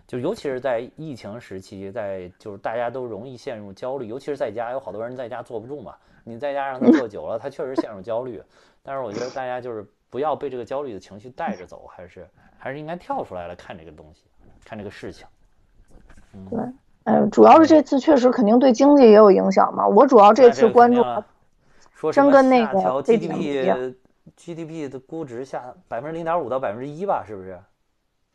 [0.07, 8.41] 就尤其是在疫情时期，在就是大家都容易陷入焦虑，尤其是在家，有好多人在家坐不住嘛，你在家让他坐久了，他确实陷入焦虑。
[8.85, 12.25] 但是我觉得大家就是不要被这个焦虑的情绪带着走，还是
[12.57, 14.23] 还是应该跳出来来看这个东西，
[14.65, 15.27] 看这个事情。
[16.49, 16.61] 对，
[17.05, 19.89] 哎，主要是这次确实肯定对经济也有影响嘛。
[19.89, 21.03] 我主要这次关注，
[22.13, 23.93] 真跟那个 GDP
[24.37, 27.59] GDP 的估值下百分之零点五到百分之一吧，是不是？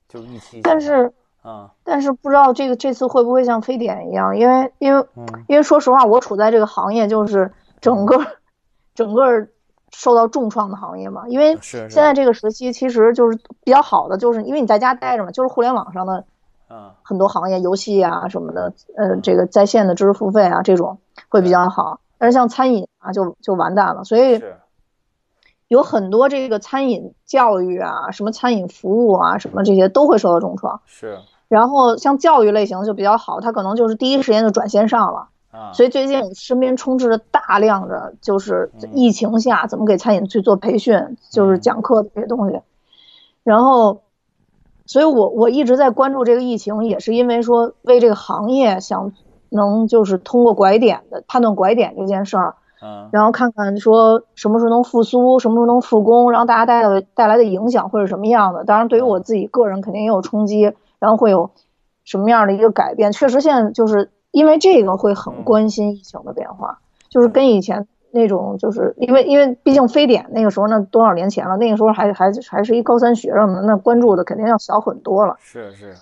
[0.09, 0.59] 就是预期。
[0.61, 1.13] 但是，
[1.45, 4.35] 嗯，但是不知道这个这次会不会像非典一样？
[4.35, 7.49] 因为因为嗯因为说实话，我处在这个行业，就是
[7.79, 8.17] 整个
[8.93, 9.47] 整个
[9.91, 11.27] 受到重创的行业嘛。
[11.27, 16.25] 因为现在这个时期，其实就是比较好的，就是因为你在家待着嘛，就是互联网上的
[16.69, 20.99] 嗯很多行业，游戏啊什么的，呃，这个在线的知识付费啊这种
[21.29, 22.01] 会比较好。
[22.17, 24.03] 但是像餐饮啊，就就完蛋了。
[24.03, 24.57] 所以是
[25.69, 30.81] 有很多这个餐饮教育啊，什么餐饮服务啊，什么这些都会受到重创。
[30.85, 35.29] 是然后像教育类型就比较好，他可能就是第一时间就转线上了。
[35.51, 42.59] 啊，所以最近身边充斥着大量的就是疫情下怎么给餐饮去做培训，就是讲课的这些东西。
[43.43, 44.01] 然后，
[44.85, 49.11] 所以我我一直在关注这个疫情，也是因为说为这个行业想
[49.49, 58.63] 能就是通过拐点的判断拐点这件事儿，嗯然后看看说什么时候能复苏，什么时候能复工，然后大家带来带来的影响会是什么样的。
[58.63, 61.51] 当然，对于我自己个人肯定也有冲击，然后会有
[62.03, 63.11] 什么样的一个改变。
[63.11, 75.35] 确实，现在就是因为这个会很关心疫情的变化，就是跟以前那种，就是因为因为毕竟非典那个时候那多少年前了，那个时候还还还是一高三学生呢，那关注的肯定要小很多了。
[75.39, 75.95] 是是，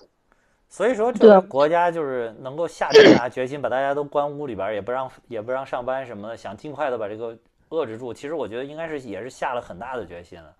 [0.78, 7.36] 所以说这个国家就是能够下这么大决心，把大家都关屋里边儿，也不让也不让上班什么的，想尽快的把这个
[7.70, 8.14] 遏制住。
[8.14, 10.54] 其实我觉得应该是也是下了很大的决心了。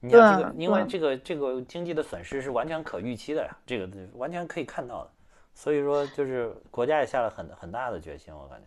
[0.00, 5.10] 你看这个，因为这个这个经济的损失是完全可预期的呀，这个完全可以看到的。
[5.54, 8.66] 所以说，就是国家也下了很很大的决心，我感觉。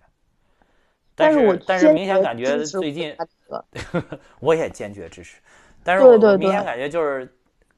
[1.14, 3.16] 但是我但是明显感觉最近
[4.42, 5.40] 我也坚决支持，
[5.84, 7.32] 但是我明显感觉就是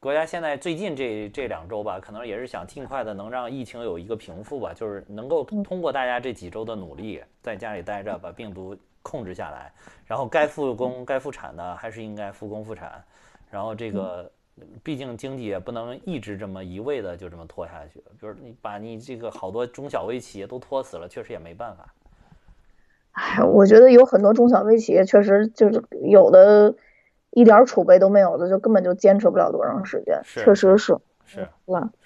[0.04, 9.72] 国家现在最近这这两周吧，可能也是想尽快的能让疫情有一个平复吧，就是能够嗯通过大家这几周的努力，在家里待着把病毒控制下来，
[10.06, 13.02] 然后该复工该复产的还是应该复工复产，
[13.50, 14.30] 然后这个。
[14.84, 21.92] 毕竟经济也不能一直这么一味的就这么拖下去，比如你把你这个好多中小微企业都拖死了，确实也没办法。
[23.14, 26.76] 哎，我觉得有很多中小微企业确实就是有的，
[27.34, 30.22] 一点儿储备都没有的，就根本就坚持不了多长时间。
[30.24, 31.48] 是确实是，是？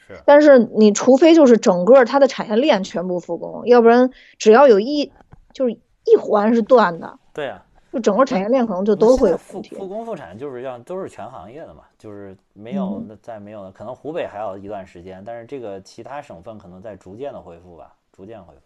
[0.08, 5.12] 是，但是你除非就是整个它的产业链全部复工，要不然只要有一
[5.52, 7.62] 就是一环是断的，对啊，
[7.92, 9.62] 就整个产业链可能就都会有复。
[9.62, 18.62] 复工复产就是要都是全行业的嘛，就是没有嗯那再没有了，可能湖北还要一段时间，但是这个其他省份可能在逐渐的恢复吧，逐渐恢复。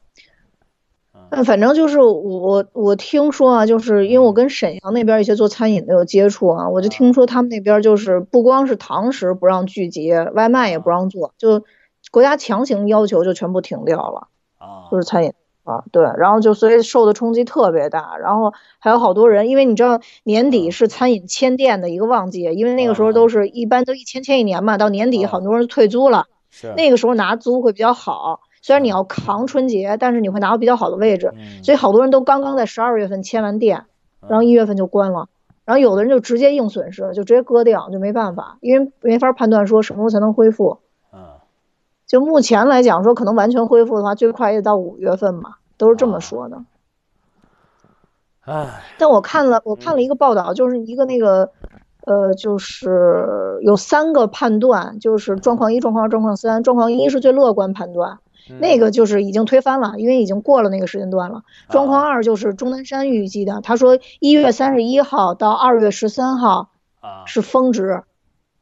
[1.14, 11.64] 嗯，反正就是我我听说啊，就是因为我跟沈阳那边一些做餐饮的有接触啊，我就听说他们那边就是不光是堂食不让聚集，外卖也不让做，就
[12.12, 15.34] 国家强行要求就全部停掉了，啊，就是餐饮
[15.64, 26.74] 啊，对，然后就所以受的冲击特别大，然后还有好多人，因为你知道年底是餐饮迁店的一个旺季，因为那个时候都是一般都一签签一年嘛，到年底啊很多人退租了，是。
[26.76, 28.41] 那个时候拿租会比较好。
[28.62, 33.86] 虽然你要扛春节，但是你会拿到比较好的位置，嗯所以好多人都刚刚在十二月份签完店，
[34.28, 35.28] 然后一月份就关了，
[35.66, 40.80] 然后有的人就直接硬损失，就直接割掉，就没办法，因为没法判断说什么时候才能恢复。
[41.14, 41.20] 嗯
[42.07, 46.62] 就目前来讲说，可能完全恢复的话，最快也到五月份嘛，都是这么说的。
[48.41, 51.51] 唉但我看了，我看了一个报道，就是一个那个，
[52.05, 56.62] 呃，就是有三个判断，就是状况一、状况二、状况三。
[56.64, 58.20] 状况一是最乐观判断，
[58.60, 61.44] 那个就是已经推翻了，因为已经过了那个时间段了。
[61.70, 66.70] 状况二就是钟南山预计的，他说一月三十一号到二月十三号
[67.00, 68.04] 啊是峰值，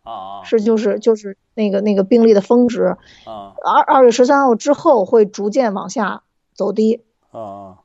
[0.04, 6.24] 啊啊是就是就是那个那个病例的峰值，啊二二月十三号之后会逐渐往下
[6.54, 7.04] 走低。
[7.32, 7.78] 啊啊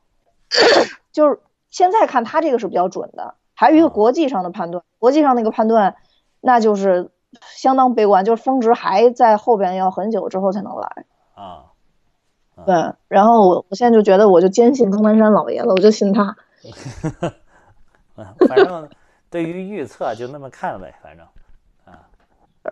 [1.11, 1.39] 就是
[1.69, 5.95] 现在看他这个是比较准的，还有一个国际上的判断，国际上那个判断
[6.41, 11.05] 那就是相当悲观，就是峰值还在后边要很久之后才能来。
[11.35, 11.64] 啊！
[12.65, 16.35] 对，然后我我现在就觉得我就坚信钟南山老爷了，我就信他。
[18.15, 18.87] 嗯， 反正
[19.29, 21.25] 对于预测就那么看呗，反正
[21.85, 22.07] 啊，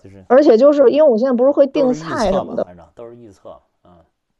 [0.02, 3.92] 就是而且就是因为我现在不是会订菜什么的，反正都是预测，嗯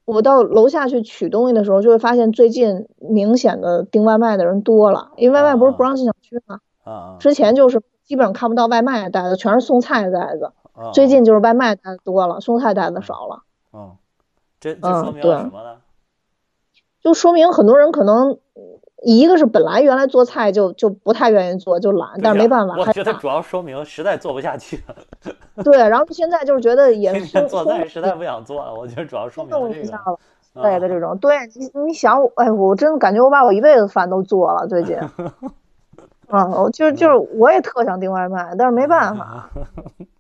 [0.06, 6.60] 我到楼下去取东西的时候，就会发现最近明显的订外卖的人多了，因为外卖不是不让进小区吗？
[6.84, 10.52] 啊啊，之前就是基本上看不到外卖袋子，全是送菜袋子。
[10.74, 13.96] 啊最近就是外卖袋子多了，送菜袋子少了，嗯，
[14.64, 15.76] 这这嗯说明对了什么呢？
[17.02, 18.38] 就说明很多人可能
[19.04, 22.76] 一个是本来原来做菜就就不太愿意做，就懒，但是没办法。
[22.78, 24.96] 我觉得主要说明实在做不下去了，
[25.66, 28.74] 对，然后现在就是觉得也天天松做菜实在不想做了。
[28.74, 30.14] 我觉得主要说明一下了。
[30.14, 30.18] 啊
[30.62, 34.96] 类的这种，对你，你想我，哎，我真的感觉我把我一辈子饭都做了，最近，
[36.30, 40.06] 嗯，我就就是我也特想订外卖，但是没办法，嗯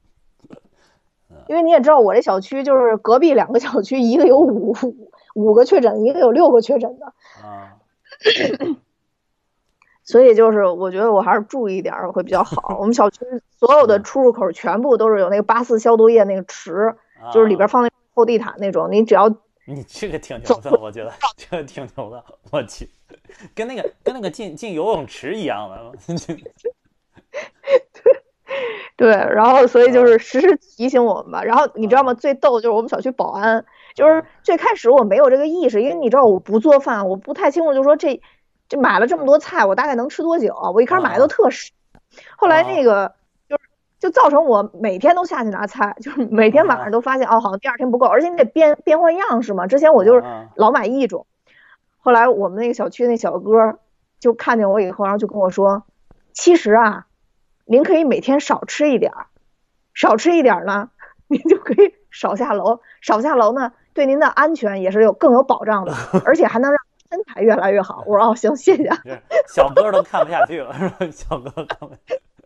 [1.48, 4.76] 因为你也知道，我这小区就是隔壁两个小区，一个有五
[5.36, 7.06] 五个确诊，一个有六个确诊的。
[7.46, 7.78] 啊。
[10.04, 12.78] 所以就是我觉得我还是注意点会比较好。
[12.80, 13.20] 我们小区
[13.58, 16.94] 所有的出入口全部都是有那个八四消毒液那个池，
[17.34, 18.89] 就是里边放那厚地毯那种。
[18.91, 19.30] 你只要
[19.66, 22.22] 你这个挺牛的，我觉得这个挺牛的。
[22.52, 22.89] 我去，
[23.56, 25.94] 跟那个跟那个进进游泳池一样的。
[28.95, 31.43] 对，然后所以就是时时提醒我们吧。
[31.43, 32.14] 然后你知道吗？
[32.14, 38.22] 最逗就是我们小区保安，就是最开始我没有这个意识，因为你知道我不做饭，我不太清楚，就说这。
[38.70, 40.56] 这买了这么多菜，我大概能吃多久？
[40.74, 41.74] 我一开始买的都特少，
[42.38, 43.14] 后来那个
[43.47, 43.64] 就是
[43.99, 49.68] 就造成我每天都下去拿菜，就是每天晚上都发现哦，好像第二天不够，而且你得变变换样式嘛。
[49.68, 50.24] 之前我就是
[50.56, 51.28] 老买一种，
[51.99, 53.78] 后来我们那个小区那小哥
[54.20, 55.84] 就看见我以后，然后就跟我说，
[56.32, 57.06] 其实啊，
[57.66, 59.28] 您可以每天少吃一点儿，
[59.93, 60.89] 少吃一点儿呢，
[61.28, 65.93] 您就可以少下楼，少下楼呢，对您的安全也是有更有保障的，
[66.26, 66.80] 而且还能让。
[67.14, 68.89] 身材越来越好，我说哦行，谢谢。
[69.47, 70.74] 小哥都看不下去了？
[71.11, 71.91] 小哥看不，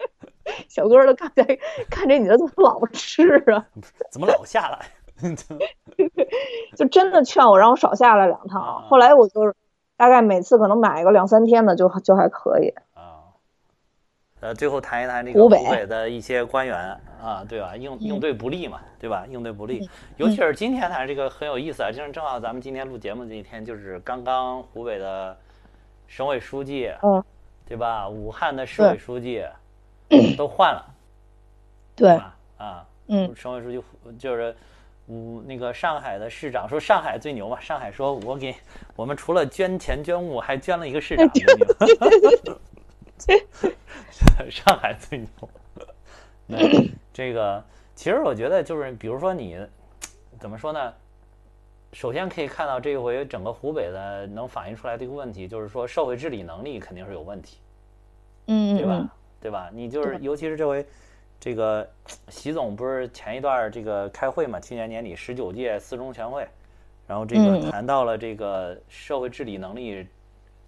[0.67, 1.57] 小哥都看在
[1.89, 3.65] 看着你的怎么老吃啊？
[4.11, 4.79] 怎么老下来？
[6.75, 8.81] 就真的劝我让我少下来两趟。
[8.89, 9.55] 后来我就是
[9.95, 12.73] 大概每次可能买个两三天的就就还可以。
[14.39, 16.77] 呃，最后谈一谈这个湖北的一些官员
[17.19, 17.75] 啊，对吧？
[17.75, 19.25] 应应对不利嘛，对吧？
[19.27, 25.35] 应对不利，尤其是今天谈，这个很有意思啊，就是正好咱们今天录节目这一天，就是刚刚湖北的
[26.05, 27.23] 省委书记，嗯，
[27.67, 28.07] 对吧？
[28.07, 29.43] 武汉的市委书记
[30.37, 30.85] 都换了，
[31.95, 32.11] 对
[32.57, 33.81] 啊，嗯，省委书记
[34.19, 34.55] 就是
[35.07, 38.53] 嗯，那个上海的市长说上海最牛嘛，上海说我给
[38.95, 41.27] 我们除了捐钱捐物，还捐了一个市长。
[44.49, 45.27] 上海最牛。
[46.45, 46.57] 那
[47.11, 47.63] 这个
[47.95, 49.59] 其实我觉得就是，比如说你
[50.39, 50.93] 怎么说呢？
[51.93, 57.57] 首先可以看到这一回整个湖北的能反映出来的一个问题，就是说社会治理能力肯定是有问题。
[58.47, 59.15] 嗯，对吧？
[59.41, 59.69] 对吧？
[59.73, 60.85] 你就是尤其是这回
[61.39, 61.89] 这个
[62.27, 64.59] 习总不是前一段这个开会嘛？
[64.59, 66.47] 去年年底十九届四中全会，
[67.07, 70.05] 然后这个谈到了这个社会治理能力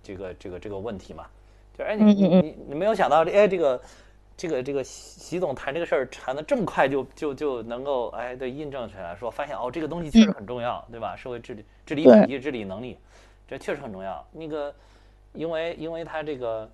[0.01, 1.25] 这个这个这个问题嘛？
[1.83, 3.81] 哎，你你你你没有想到，哎，这个
[4.35, 11.15] 这个这个习总谈这个事儿谈的这么快，就就就能够哎，对，印证起来，说发现哦，这个东西确实很重要，对吧？
[11.15, 12.97] 社会治理、治理体系、治理能力，
[13.47, 14.25] 这确实很重要。
[14.31, 14.73] 那个，
[15.33, 16.69] 因为因为他这个，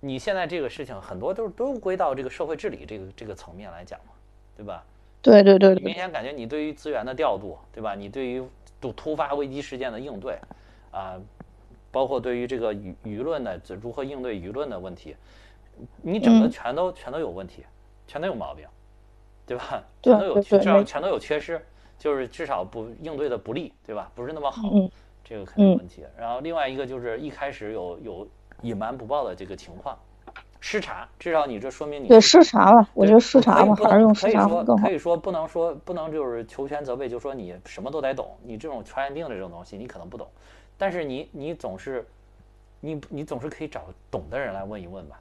[0.00, 4.12] 你现在这个事情很多都都归到这个社会治理这个这个层面来讲嘛，
[4.56, 4.84] 对吧？
[5.22, 5.74] 对对对。
[5.76, 7.94] 明显感觉你对于资源的调度，对吧？
[7.94, 8.42] 你对于
[8.80, 10.38] 突突发危机事件的应对，
[10.90, 11.20] 啊。
[11.90, 15.16] 包括对于这个舆舆论的这如何应对舆论的问题，
[16.02, 17.64] 你整个全都全都有问题，
[18.06, 18.66] 全都有毛病，
[19.46, 19.82] 对吧？
[20.02, 21.60] 全都有至少全都有缺失，
[21.98, 24.10] 就是至少不应对的不利，对吧？
[24.14, 24.62] 不是那么好，
[25.24, 26.04] 这个肯定有问题。
[26.18, 28.28] 然后另外一个就是一开始有有
[28.62, 29.98] 隐瞒不报的这个情况，
[30.60, 32.86] 失察，至少你这说明你对失察了。
[32.94, 34.86] 我觉得失察吧，还是用失察更好。
[34.86, 40.28] 可以说不能说不能就是求全责备，就说你什么都得懂，你这种传染病的这种东西你可能不懂。
[40.80, 42.06] 但是你你总是，
[42.80, 45.20] 你你总是可以找懂的人来问一问吧，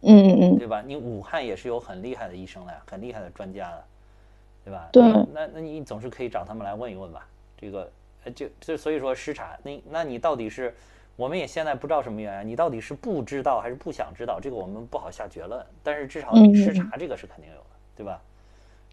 [0.00, 0.80] 嗯嗯嗯，对吧？
[0.80, 3.84] 你武汉也是有很厉害的医生的，很厉害的专家的，
[4.64, 4.88] 对吧？
[4.90, 5.02] 对，
[5.34, 7.28] 那那你总是可以找他们来问一问吧。
[7.58, 7.90] 这个，
[8.24, 10.74] 呃，就就所以说失察，那那你到底是，
[11.14, 14.40] 我们也现在不知道什么原因，你到底是不知道还是不想知道？
[14.40, 15.62] 这个我们不好下结论。
[15.82, 18.18] 但是至少你失察这个是肯定有的，对吧？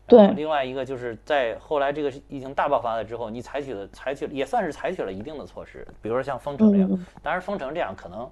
[0.05, 7.05] 对，另外一个就是在后来这个疫情大爆发了之后，你采取了采取也算是采取了一定的措施，比如说像封城这样。
[7.21, 8.29] 当然，封城这样可能，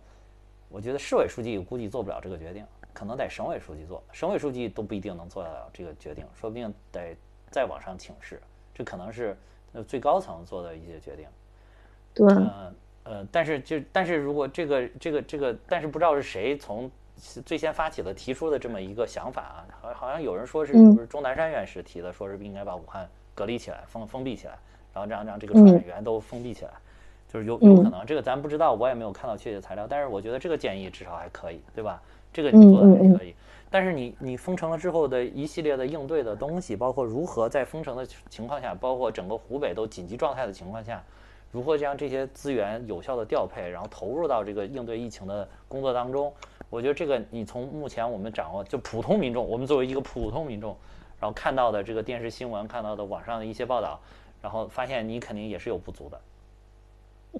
[0.68, 7.16] 我觉得市委书记估计做不了这个决定，可能得省委书记做，省委书记都不一定能做得了这个决定，说不定得
[7.50, 8.42] 再往上请示，
[8.74, 9.38] 这可能是
[9.88, 11.26] 最高层做的一些决定。
[12.14, 16.92] 对，呃呃，但是就但是如果这个这个这个，但是不知道是谁从。
[17.46, 24.58] 最先发起的提出的这么一个想法啊，好好像有人说是不是钟南山院士提的，说是应该把武汉隔离起来，封封闭起来，
[24.94, 26.72] 然后让让这个传染源都封闭起来，
[27.32, 32.02] 就是有有可能，这个咱不知道，我也没有看到确切材料，但是我觉得这个建议至少还可以，对吧？
[32.34, 33.36] 这个你做的还可以，
[33.70, 41.04] 但是你你封城了之后的一系列的应对的东西，包括如何在封城的情况下，包括整个湖北都紧急状态的情况下，
[41.52, 46.32] 如何将这些资源有效的调配，然后投入到这个应对疫情的工作当中。
[46.70, 50.76] 我觉得这个，你从目前我们掌握，就普通民众，我们作为一个普通民众，
[51.20, 54.00] 然后看到的这个电视新闻，看到的网上的一些报道，
[54.42, 56.20] 然后发现你肯定也是有不足的。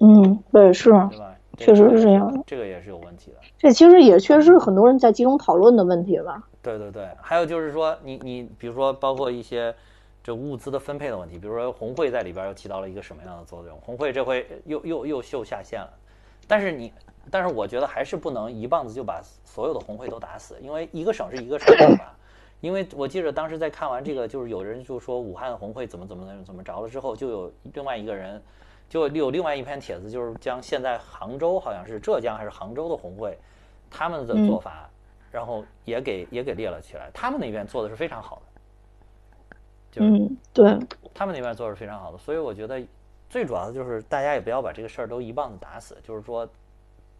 [0.00, 1.34] 嗯，对，是，对吧？
[1.58, 3.36] 确实是这样的，这个也是有问题的。
[3.58, 6.42] 这其实也确实是很多人在集中讨论的问题吧。
[6.62, 9.74] 对对对，还有就是说，你你比如说，包括一些
[10.22, 13.76] 这物资的分配的问题，比如说红会在里边又起到了一个什么样的作用？
[13.80, 15.92] 红会这回又又又秀下线了，
[16.46, 16.92] 但是你，
[17.30, 22.16] 但是我觉得还是不能一棒子就把所有的红会都打死，因为一个省是一个省吧。
[22.60, 28.40] 因为我记得当时在看完这个，就是有人就说武汉红会怎么怎么怎么着了之后，就有另外一个人，
[28.88, 33.36] 就有另外一篇帖子，就是将现在杭州好像是浙江还是杭州的红会，
[33.90, 34.88] 他们的做法，
[35.32, 38.51] 然后也给也给列了起来，他们那边做的是非常好的。
[39.96, 40.78] 嗯，对，
[41.12, 42.80] 他们那边做是非常好的，所以我觉得
[43.28, 46.48] 最主要的就是大家也不要把这个事儿都一棒子打死，就是说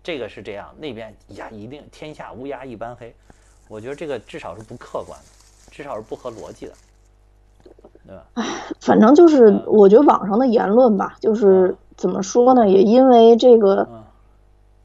[0.03, 3.15] 这个是这样，那边呀一定天下乌鸦一般黑，
[3.69, 6.73] 我觉得这个至少是不客观的，至少是不合逻辑的，
[8.07, 8.25] 对吧？
[8.35, 8.45] 唉，
[8.81, 13.87] 反正就是我觉得网上的言论吧，就是怎么说呢，也因为这个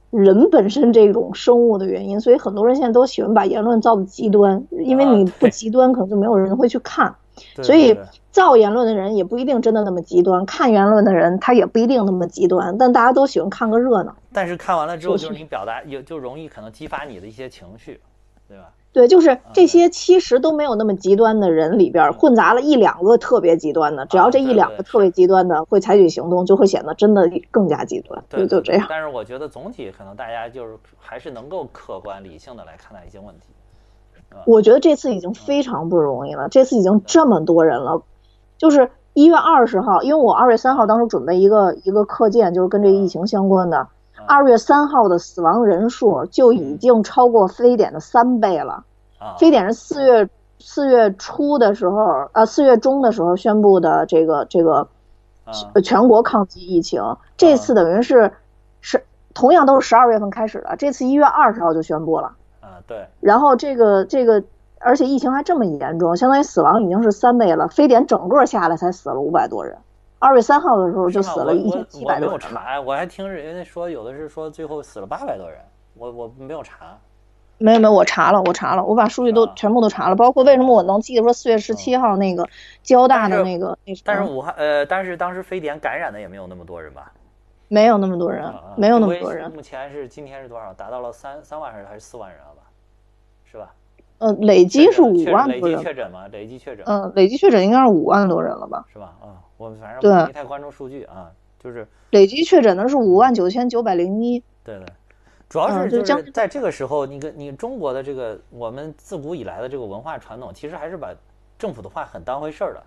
[0.10, 7.16] 人本身这种生物的原因，所以很多人现在都喜欢把言论造的极端，因为你不极端，可能就没有人会去看。
[7.62, 7.98] 所以
[8.32, 14.16] 造言论的人也不一定真的那么极端，看言论的人他也不一定那么极端，但大家都喜欢看个热闹。
[14.32, 18.00] 但是看完了之后，就是你表达有就容易可能激发你的一些情绪，
[18.48, 18.72] 对吧？
[18.94, 28.24] 对，就是这些其实都没有那么极端的人里边混杂了一两个特别极端的，只要这一两个特别极端的会采取行动，就会显得真的更加极端。
[28.28, 28.88] 对，就这样。
[28.90, 33.50] 但是我觉得总体可能大家就是还是能够客观理性的来看待一些问题。
[34.46, 36.48] 我觉得这次已经非常不容易了。
[36.50, 38.02] 这次已经这么多人了，
[38.58, 43.88] 就是一月二十号，因为我二月三号当时准备一个一个课件，就是跟这个疫情相关的。
[44.26, 48.84] 二月三号的死亡人数就已经超过非典的三倍了。
[49.40, 54.88] 非典是四月四月初的时候，呃，四月中的时候宣布的这个这个
[55.84, 57.02] 全国抗击疫情。
[57.38, 58.32] 这次等于是
[58.82, 59.04] 是
[59.34, 62.34] 同样都是十二月份开始的，这次一月二十号就宣布了。
[62.86, 64.44] 对，然后这个这个，
[64.80, 67.68] 而且疫情还这么严重，相当于死亡已经是三倍了。
[67.68, 69.78] 非典整个下来才死了五百多人，
[70.20, 72.30] 二月三号的时候就死了一千七百多人。
[72.30, 75.60] 我没有查，我还听人家说有的是说最后死了八百多人，
[75.96, 76.98] 我我没有查。
[77.60, 82.48] 没有没有，我查了，我查了，我把数据都全部都查了，包括为什么我能记得说四月十七号那个
[82.84, 87.12] 交大的那个那但是武汉呃，但是当时非典感染的也没有那么多人吧？
[87.68, 89.52] 没有那么多人，没有那么多人。
[89.52, 90.72] 目前是今天是多少？
[90.72, 92.57] 达到了三三万人还是四万人了吧？
[93.52, 93.74] 是吧？
[94.20, 95.78] 呃，累计是五万多人。
[95.78, 96.28] 累计确诊吗？
[96.30, 96.86] 累计确诊。
[96.88, 98.86] 嗯，累计确诊应该是五万多人了吧？
[98.92, 99.16] 是吧？
[99.22, 104.42] 啊，我们反正没太关注数据啊，就是累计确诊的是五万九千九百零一。
[104.64, 104.86] 对对，
[105.48, 111.14] 主要是就是在这个时候，你跟你中国的这个我们自古以来的这个文化传统，其实还是把
[111.60, 112.84] 政府的话很当回事儿的，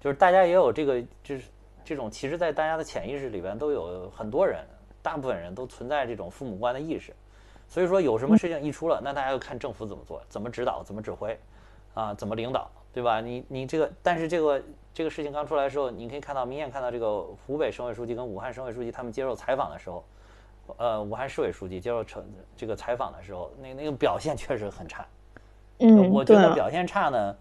[0.00, 1.42] 就是大家也有这个就是
[1.84, 4.60] 这种，其实，在大家的潜意识里边都有很多人，
[5.02, 7.12] 大部分人都存在这种父母官的意识。
[7.68, 11.38] 所以说，有什么事情一出了，那大家要看政府怎么做，怎么指导，怎么指挥，
[11.92, 13.20] 啊，怎么领导，对吧？
[13.20, 14.62] 你你这个，但是这个
[14.94, 20.04] 这个事情刚出来的时候，你可以看到，明显看到这个湖北省委书记跟武汉省委书记他们接受采访的时候，
[20.78, 22.24] 呃，武汉市委书记接受成
[22.56, 25.06] 这个采访的时候，那那个表现确实很差。
[25.80, 27.36] 嗯，我觉得表现差呢，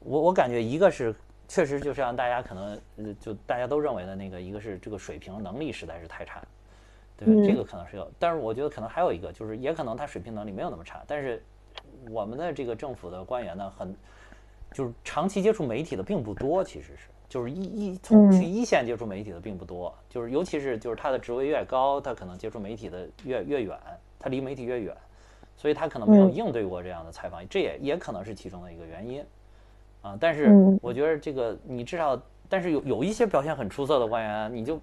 [0.00, 1.14] 我我感觉一个是
[1.48, 2.78] 确实就是让大家可能
[3.18, 6.42] 就大家都认为的那个，一个是这个水平能力实在是太差。
[7.16, 11.42] 对，这个可能是有，但是我觉得可能还有一个，就是也可能他水平能力没有那么差，但是
[12.10, 13.96] 我们的这个政府的官员呢，很
[14.72, 23.78] 就是长期接触媒体的并不多，其实是就是一一从去一线接触媒体的并不多，就是尤其是就是他的职位越高，他可能接触媒体的越越远，
[24.18, 24.94] 他离媒体越远，
[25.56, 29.24] 所以他可能没有应对过这样的采访，这也也可能是其中的一个原因
[30.02, 30.18] 啊。
[30.20, 30.50] 但是
[30.82, 34.78] 我觉得这个你至少，但是有有一些表现很出色的官员，你就。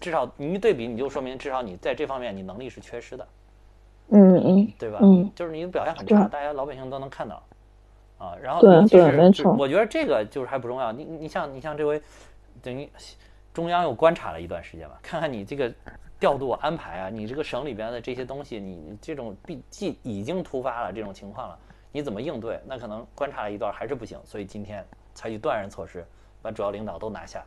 [0.00, 3.28] 至少你一对比，你就说明至少你在这方面你能力是缺失的，
[4.08, 4.98] 嗯嗯，对吧？
[5.02, 7.42] 嗯，就是你的表现很差，大家老百姓都能看到，
[8.18, 10.92] 啊，然后尤其是我觉得这个就是还不重要。
[10.92, 12.00] 你你像你像这回，
[12.62, 12.88] 等于
[13.52, 15.72] 中央又观察了一段时间吧，看看你这个
[16.18, 21.58] 调度安排啊，你这个省里边的这些东西，你这种必既已经突发了这种情况了，
[21.90, 22.60] 你怎么应对？
[22.64, 26.06] 那可能观察了一段还是不行，所以今天采取断然措施，
[26.40, 27.44] 把主要领导都拿下。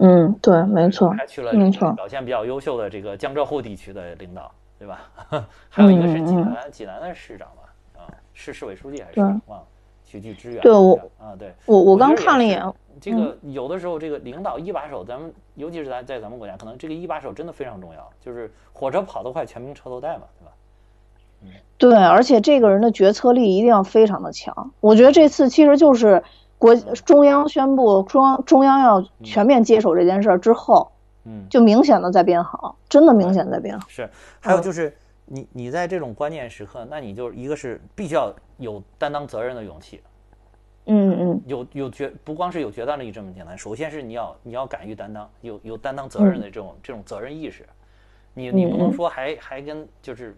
[0.00, 5.10] 嗯，对，没错，还去了没错表现比较优秀的这个江浙沪地区的领导，对吧？
[5.68, 9.64] 还有一个是济南，济南的市长吧，啊，市市委书记还是忘了，
[10.04, 10.62] 去去支援。
[10.62, 12.64] 对我啊，对我我刚看了一眼，
[13.00, 20.52] 这个有的时候这个领导一把手，咱们尤其是咱在咱们国家，可能这个一把手真的非常重要，就是火车跑得快，全民车头带嘛，对吧？
[21.42, 24.72] 嗯，对，而且这个人的决策力一定要非常的强。
[24.80, 26.24] 我觉得这次其实就是。
[26.62, 30.92] 国中央宣布中央中央要全面接手这件事儿之后，
[31.24, 33.84] 嗯，就明显的在变好，真的明显在变好。
[33.88, 34.08] 是，
[34.38, 34.96] 还有就是
[35.26, 40.00] 你你在这种关键时刻，那你就一个是必须要有担当责任的勇气，
[40.86, 47.68] 嗯嗯，有有决不光是有决断力这么简单，首先是你要你要敢于担当，有有担当责任的这种这种责任意识，
[48.34, 50.36] 你你不能说还还跟就是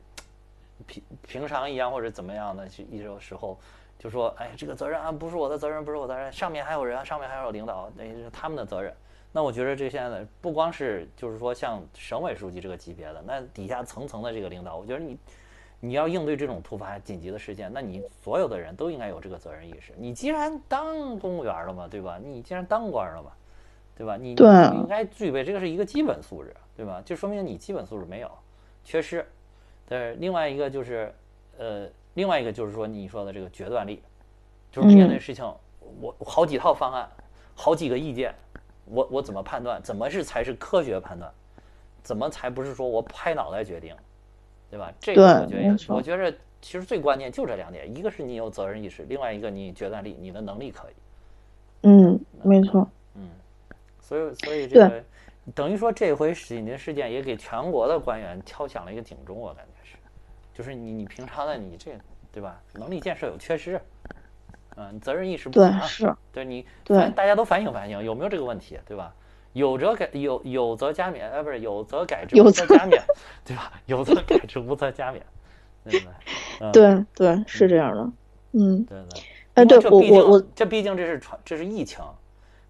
[0.86, 3.58] 平平常一样或者怎么样的，一种时候
[4.04, 8.94] 就说哎这个责任啊不是我的责任不是我的责任，上面还有人，上面还有领导，那是他们的责任。
[9.32, 15.18] 那我觉得这现在不光是就是说像省委书记这个级别的，那底下层层的这个领导，我觉得你。
[15.80, 19.92] 你要应对这种突发紧急的事件，那你所有的人都应该有这个责任意识。
[19.98, 22.18] 你既然当公务员了嘛，对吧？
[22.24, 23.30] 你既然当官了嘛，
[23.94, 24.16] 对吧？
[24.16, 27.02] 你应该具备这个是一个基本素质，对吧？
[27.04, 28.30] 就说明你基本素质没有，
[28.82, 29.26] 缺失。
[29.86, 31.14] 对，另外一个就是，
[31.58, 34.02] 呃，另外一个就是说你说的这个决断力，
[34.72, 35.44] 就是面对事情，
[36.00, 37.08] 我好几套方案，
[37.54, 38.34] 好几个意见，
[38.86, 39.82] 我我怎么判断？
[39.82, 41.30] 怎么是才是科学判断？
[42.02, 43.94] 怎么才不是说我拍脑袋决定？
[44.70, 44.92] 对吧？
[45.00, 50.94] 这个我觉得，我觉着其实最关键就这两点，一个是你有责任意识，另外一个你决断力，你的能力可以。
[51.82, 52.88] 嗯，没错。
[53.14, 53.28] 嗯，
[54.00, 55.04] 所以所以这个
[55.54, 59.73] 等于说这回紧急事件也给全国的官员敲响了一个警钟，我感觉是，
[60.54, 61.90] 就是你你平常的你这
[62.32, 63.80] 对吧，能力建设有缺失，
[64.76, 69.14] 嗯，责任意识不强，是，对你对大家都反省反省，有没有这个问题，对吧？
[69.52, 73.00] 有则改有有则加勉，哎，不是有则改之，无则加勉，
[73.44, 73.72] 对吧？
[73.86, 75.20] 有则改之，无则加勉，
[75.84, 76.06] 对不
[76.58, 76.72] 对？
[76.72, 78.12] 对对，是这样的，
[78.52, 79.22] 嗯，对对。
[79.54, 82.00] 哎，对我我我，这毕竟这是传，这是疫情，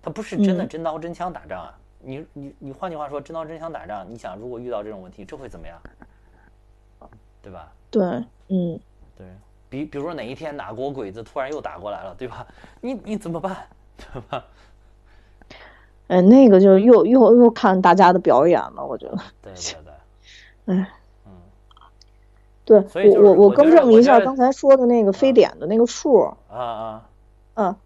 [0.03, 1.78] 它不是真的真刀真枪打仗啊。
[2.01, 5.80] 你你你，换句话说，真刀真枪打仗，你想如果遇到这种问题，这会怎么样？
[7.45, 7.70] 对吧？
[7.90, 8.03] 对，
[8.49, 8.80] 嗯，
[9.16, 9.26] 对
[9.68, 12.47] 比比如说哪一天哪国鬼子突然又打过来了，对吧？
[12.80, 13.55] 你你怎么办？
[13.99, 14.45] 对吧？
[16.09, 19.16] 哎，那个就又又又看大家的表演了，我觉得。
[19.42, 19.92] 对对对。
[20.74, 20.90] 哎，
[21.26, 21.32] 嗯，
[22.64, 22.82] 对，
[23.18, 26.20] 我我我更正一下刚才说的那个非典的那个数。
[26.49, 27.07] 啊啊。
[27.55, 27.76] 嗯，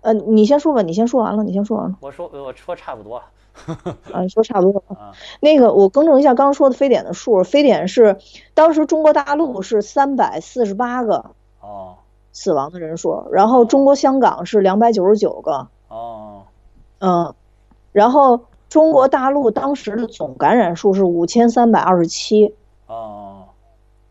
[0.00, 1.96] 呃，你先说吧，你先说完了，你先说完了。
[2.00, 3.22] 我说我说差不多。
[4.12, 4.82] 啊，你说差不多。
[4.88, 5.12] 啊。
[5.40, 8.18] 那个我更正一下刚刚说的非典的数，非典是
[8.54, 11.96] 当时中国大陆是三百四十八个哦
[12.32, 15.68] 死亡的人数，然后中国香港是两百九十九个。
[15.88, 16.42] 哦。
[16.98, 17.34] 嗯。
[17.92, 18.40] 然后
[18.70, 22.54] 中国大陆当时的总感染数是五千三百二十七。
[22.86, 23.44] 哦，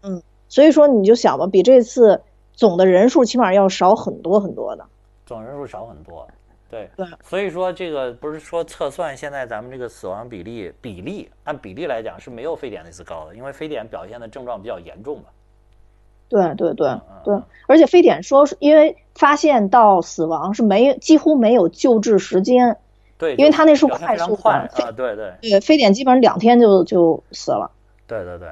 [0.03, 2.21] 嗯，所以说你就想吧，比这次
[2.53, 4.85] 总的人数起码要少很多很多的。
[5.25, 6.27] 总人数少很多，
[6.71, 7.05] 对对。
[7.21, 15.25] 所以说这个不是说测算现在咱们这个死亡比例比例按比例来讲是没有非典那次高的，因为非典表现的症状比较严重嘛。
[16.29, 22.77] 对对对对，而且非典说是因为发现到死亡是没几乎没有救治时间。
[23.17, 27.69] 对，因为他那是快速快啊，对对对，非典基本上两天就就死了。
[28.07, 28.47] 对对对，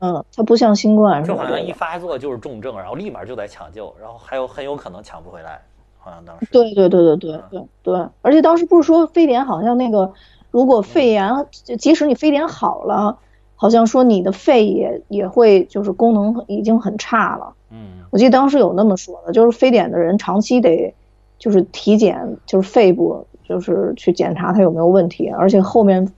[0.00, 5.62] 嗯，它不像新冠，就好像一发作就是重症，然后立马就得抢救，然后还有很有可能抢不回来，
[6.02, 6.46] 好像当时。
[6.52, 10.12] 对对对对对对对，而且当时不是说非典好像那个，
[10.50, 11.46] 如果肺炎，
[11.78, 13.18] 即使你非典好了，
[13.56, 17.54] 好像说你的肺也也会就是功能已经很差了。
[17.70, 20.94] 嗯，我记得当时有那么说的，就是非典的人长期得
[21.38, 23.26] 就是体检，就是肺部。
[23.44, 26.10] 就是去检查他有没有问题，而且后面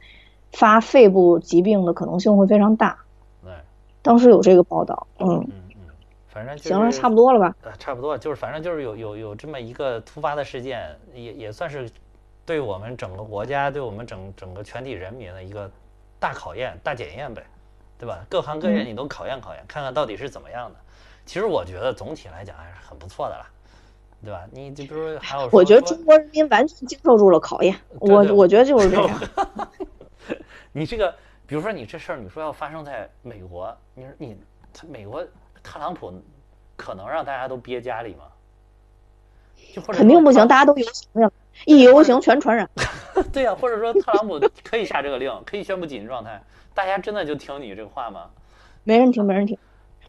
[0.52, 2.96] 发肺部疾病的可能性会非常大。
[3.42, 3.50] 对，
[4.02, 5.06] 当时有这个报道。
[5.18, 5.44] 嗯，
[6.34, 7.54] 反正行了，差不多了吧？
[7.62, 11.88] 呃，差不多，就是反正就是有有有这么一个突发的事件，也也算是
[12.44, 15.70] 对我们整个国家、对我们整整个全体人民的一个
[16.18, 17.42] 大考验、大检验呗，
[17.96, 18.26] 对吧？
[18.28, 20.76] 各行各业你都考验考验，看看到底是怎么样的。
[21.24, 23.46] 其实我觉得总体来讲还是很不错的啦。
[24.24, 24.42] 对吧？
[24.50, 27.78] 你就比如说还有，我觉得中国人民完全经受住了考验。
[28.00, 29.20] 我我觉得就是这样。
[30.72, 31.14] 你这个，
[31.46, 34.34] 比如说你这事儿，你说要发生在美国，你说你
[34.88, 35.22] 美国
[35.64, 36.12] 特朗普
[36.76, 38.26] 可能让大家都憋家里吗？
[39.74, 41.32] 就或者肯定不行，大家都游行去了，
[41.64, 42.70] 一游行全传染。
[43.32, 46.42] 对呀，或者说特朗普可以下这个令，可以宣布紧急状态，
[46.74, 48.30] 大家真的就听你这个话吗？
[48.84, 49.58] 没人听，没人听。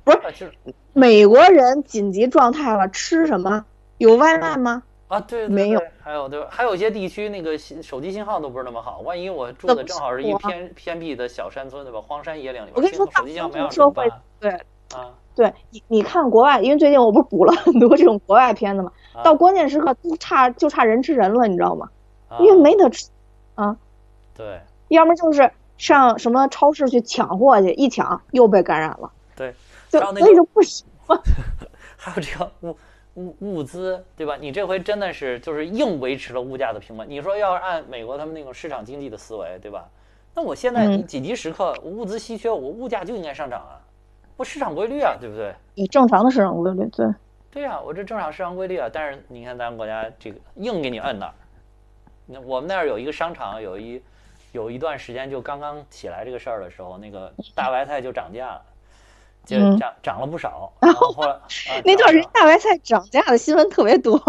[0.04, 0.54] 不是，就是
[0.94, 3.66] 美国人紧急状态了，吃什么？
[3.98, 4.84] 有外卖吗？
[5.08, 5.82] 啊，对，没有。
[6.02, 9.00] 还有对，还有一些地区那个手机信号都不是那么好。
[9.00, 12.02] 万一我住的正好是一偏偏僻的小山村，对吧？
[12.02, 14.60] 荒山野岭里，我跟你说，手机信号没有社会对
[14.96, 18.92] 啊，对你你看国外，因为最近我不是补了很多这种国外片子嘛，
[19.24, 21.90] 到关键时刻就差就差人吃人了，你知道吗？
[22.40, 23.10] 因为没得吃
[23.56, 23.76] 啊。
[24.36, 24.60] 对。
[24.88, 29.12] 要么就是上什么超市去抢货去，一抢又被感染了。
[29.36, 29.54] 对。
[29.90, 30.86] 就所以就不行。
[31.98, 32.76] 还有这个物。
[33.16, 34.36] 物物资对吧？
[34.38, 37.10] 你这回真的是就是硬维持了物价的平稳。
[37.10, 39.88] 你说要是按美国他们那种市场经济的思维，对吧？
[40.34, 43.80] 那我现在紧急时刻物资稀缺，我物价就应该上涨啊，
[44.38, 45.54] 不市场规律啊，对不对？
[45.76, 47.08] 以正常的市场规律，对
[47.52, 48.90] 对呀，我这正常市场规律啊。
[48.92, 51.34] 但是你看咱们国家这个硬给你摁那儿。
[52.26, 54.02] 那我们那儿有一个商场，有一
[54.52, 58.62] 有一段时间就刚刚起来这个事儿的时候，那个大白菜就涨价了，
[59.46, 60.74] 就涨涨了不少。
[60.82, 61.40] 然后后来
[61.86, 64.20] 那段时间大白菜涨价的新闻特别多。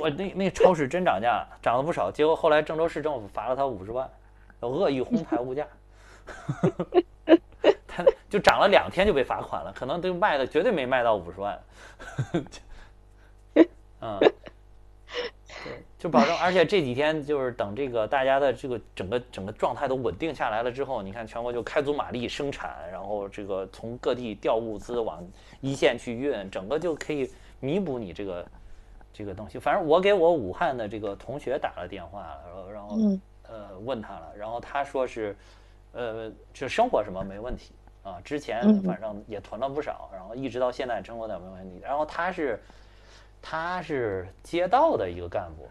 [0.00, 2.10] 我那那超市真涨价，涨了不少。
[2.10, 4.08] 结果后来郑州市政府罚了他五十万，
[4.60, 5.66] 恶意哄抬物价。
[7.86, 11.60] 他就涨了两天就被罚款了，可能就卖的绝对没卖到五十万。
[14.00, 14.20] 嗯。
[15.96, 25.24] 就保证，而且这几天就是等这个大家的这个整个整个状态都稳定下来了之后，你看全国就开足马力生产，然后这个从各地调物资往
[25.60, 27.30] 一线去运，整个就可以
[27.60, 28.44] 弥补你这个
[29.12, 29.60] 这个东西。
[29.60, 32.96] 反正我给我武汉的这个同学打了电话，然后然后
[33.48, 35.36] 呃问他了，然后他说是
[35.92, 41.80] 呃就生活什么没问题啊，之前反正也囤了不少，然后一直到现在生活的没问题。
[41.82, 42.62] 然后他是
[43.40, 45.68] 他是街道的一个干部。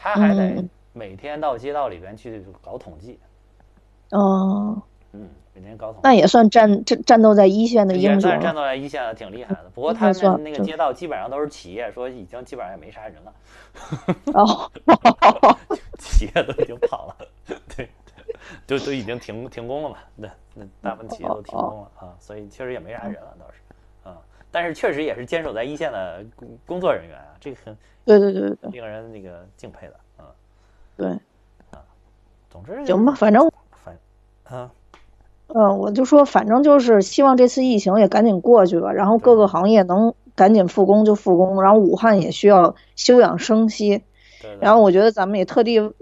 [0.00, 3.18] 他还得每天到街道里边去搞统计，
[4.10, 4.80] 哦，
[5.10, 9.64] 嗯，每天搞统计，那也算战战战斗在一线的英雄，算战斗在一线的挺厉害的。
[9.74, 13.34] 不过他们那个街道基本上都是企业，说已经基本上也没啥人了，
[14.34, 14.70] 哦，
[15.98, 17.16] 企业都已经跑了，
[17.76, 17.90] 对，
[18.66, 24.18] 都都已经停停工了嘛，那那大部分企业都停工了啊，所以确实也没啥人了，倒是，啊，
[24.50, 27.76] 但是确实也是坚守在一线的工工作人员啊，这个很。
[28.04, 30.24] 对对对对，令人那个敬佩的，嗯，
[30.96, 31.08] 对，
[31.70, 31.84] 啊，
[32.48, 33.94] 总之行吧，反正反，
[34.44, 34.70] 啊，
[35.48, 44.02] 嗯，我就说，反正就是希望这次疫情也赶紧过去吧，然后各个行业能赶紧复工就复工，然后武汉也需要休养生息，
[44.58, 45.92] 然后我觉得咱们也特地。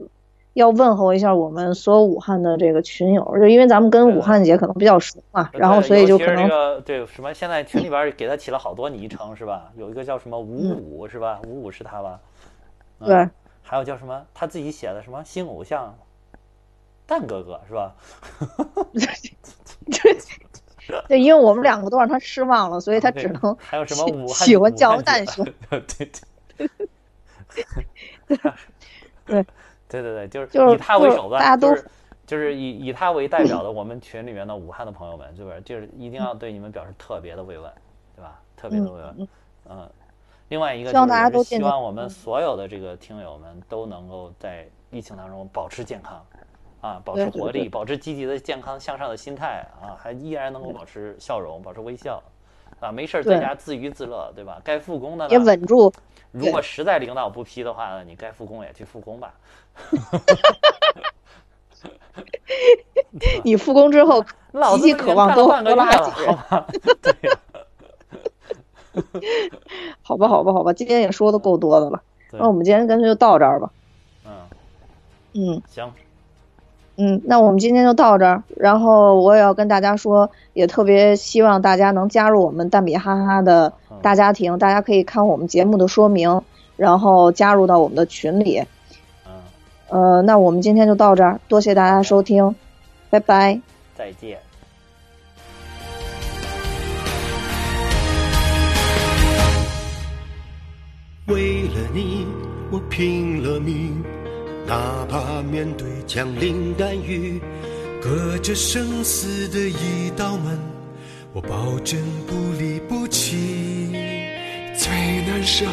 [0.56, 9.70] 要问候一下我们所有武汉的这个群友，就因为咱们跟武汉姐可能比较熟嘛，然后所以就可能对什么现在群里边给他起了好多昵称是吧？
[9.76, 11.42] 有一个叫什么五五是吧？
[11.46, 12.18] 五五是他吧？
[13.04, 13.28] 对，
[13.62, 15.94] 还有叫什么他自己写的什么新偶像
[17.06, 17.94] 蛋哥哥是吧？
[21.06, 26.10] 对，因为我们两个都让他失望了，所以他只能还有什么武汉喜欢叫蛋兄， 对对对。
[29.26, 29.44] 对
[29.88, 31.74] 对对对，就是以他为手段，大家都
[32.26, 35.60] 就是以以他为代表的我们群里面的武汉的朋友们，是不是？
[35.62, 37.70] 就是一定要对你们表示特别的慰问，
[38.14, 38.40] 对吧？
[38.56, 39.28] 特别的慰问。
[39.68, 39.88] 嗯。
[40.48, 41.00] 另外一个就
[41.42, 46.24] 是希望我们所有的这个听友们都能够在疫情当中保持健康，
[46.80, 52.22] 啊，保持活力，保持积极的健康向上的心态啊，还依然能够保持笑容，保持微笑，
[52.78, 54.60] 啊，没事在家自娱自乐，对吧？
[54.62, 55.92] 该复工的也稳住。
[56.30, 59.34] 如果实在领导不批的话呢，你该复工也去复工吧。
[63.44, 64.24] 你复工之后，
[64.77, 66.97] 极其渴望多多拉几个，好
[68.97, 69.98] 吧？
[70.03, 72.01] 好吧，好吧，好吧，今天也说的够多的了，
[72.32, 73.70] 那我们今天干脆就到这儿吧。
[74.24, 74.32] 嗯
[75.35, 75.93] 嗯，行。
[76.98, 78.43] 嗯，那我们今天就到这儿。
[78.57, 83.70] 然后我也要跟大家说，也特别希望大家能加入我们蛋比哈哈的
[84.01, 84.59] 大家庭。
[84.59, 86.40] 大家可以看我们节目的说明，
[86.78, 88.65] 然后加入到我们的群里。
[89.88, 92.54] 呃，那我们今天就到这儿，多谢大家收听，
[93.08, 93.60] 拜拜，
[93.96, 94.38] 再见。
[101.26, 102.26] 为了你，
[102.70, 104.02] 我拼了命，
[104.66, 107.40] 哪怕面对枪林弹雨，
[108.00, 110.58] 隔着生死的一道门，
[111.32, 113.90] 我保证不离不弃。
[114.76, 114.88] 最
[115.26, 115.64] 难舍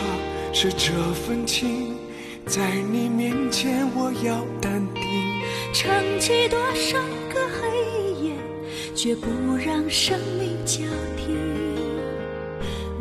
[0.53, 1.92] 是这份情。
[2.55, 2.61] 在
[2.91, 5.01] 你面前，我要淡定，
[5.73, 6.99] 撑起多少
[7.33, 7.65] 个黑
[8.21, 8.35] 夜，
[8.93, 9.25] 绝不
[9.55, 10.83] 让生命交
[11.17, 11.35] 替。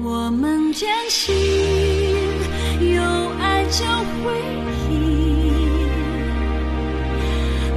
[0.02, 1.36] 我们坚信，
[2.80, 3.02] 有
[3.38, 3.84] 爱就
[4.24, 4.32] 会
[4.88, 4.90] 赢。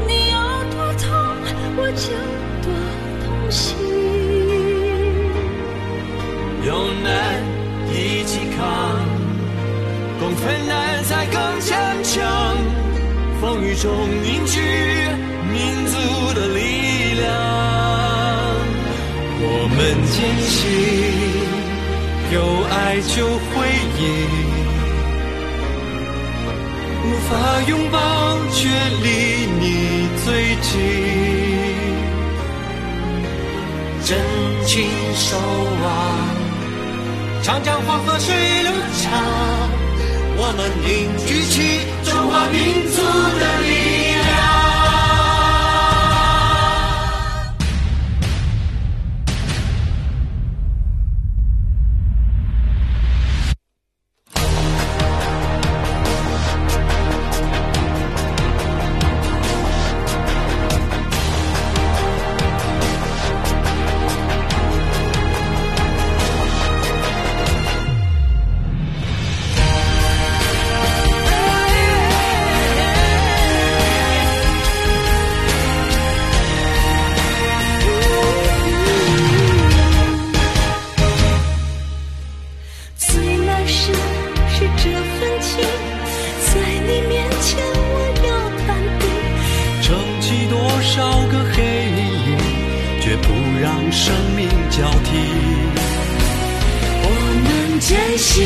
[0.07, 0.37] 你有
[0.71, 1.11] 多痛，
[1.75, 2.07] 我就
[2.63, 2.71] 多
[3.25, 3.75] 痛心。
[6.65, 6.71] 有
[7.03, 7.43] 难
[7.91, 8.63] 一起扛，
[10.25, 11.03] 共分难。
[11.05, 12.57] 才更坚强，
[13.39, 13.93] 风雨中
[14.23, 14.59] 凝聚
[15.53, 15.93] 民族
[16.33, 17.23] 的力量。
[19.37, 19.77] 我们
[20.09, 20.15] 坚
[20.49, 20.57] 信，
[22.33, 22.35] 有
[22.71, 22.73] 爱
[23.13, 23.53] 就会
[24.01, 24.03] 赢，
[27.03, 27.31] 无法
[27.67, 27.95] 拥抱
[28.51, 28.57] 却
[29.03, 29.05] 离
[29.61, 29.63] 你
[30.25, 30.25] 最
[30.61, 30.65] 近。
[34.03, 34.17] 真
[34.65, 34.73] 情
[35.13, 35.37] 守
[35.83, 35.85] 望，
[37.43, 38.33] 长江黄河水
[38.63, 38.71] 流
[39.03, 39.84] 长。
[40.37, 41.55] 我们凝聚起
[42.03, 43.01] 中华民族
[43.39, 44.14] 的力量。
[93.65, 95.09] 让生命交替。
[97.01, 97.07] 我
[97.43, 98.45] 们坚信，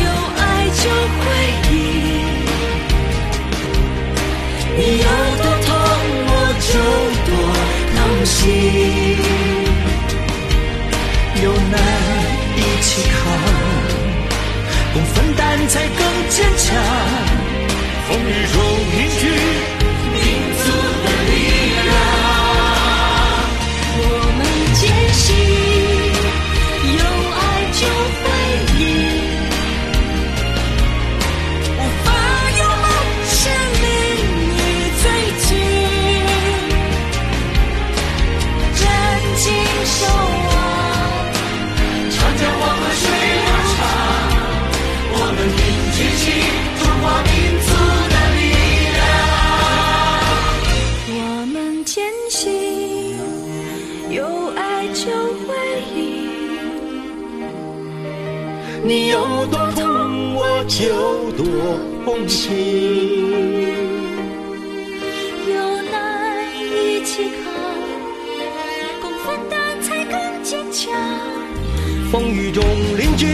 [0.00, 0.04] 有
[0.40, 0.40] 爱
[0.80, 0.84] 就
[1.18, 1.22] 会
[1.68, 1.72] 赢。
[4.78, 5.06] 你有
[5.42, 5.70] 多痛，
[6.30, 6.32] 我
[6.68, 6.72] 就
[7.28, 7.30] 多
[7.92, 8.38] 痛心。
[11.42, 11.76] 有难
[12.56, 13.20] 一起扛，
[14.94, 15.38] 共分担
[15.68, 16.00] 才更
[16.30, 16.66] 坚强。
[18.08, 18.56] 风雨中
[18.96, 19.22] 凝聚
[60.82, 61.44] 有，多
[62.04, 62.48] 痛心。
[65.46, 67.52] 有难一起扛，
[69.02, 70.90] 共分担才更坚强。
[72.10, 72.64] 风雨中
[72.96, 73.26] 凝聚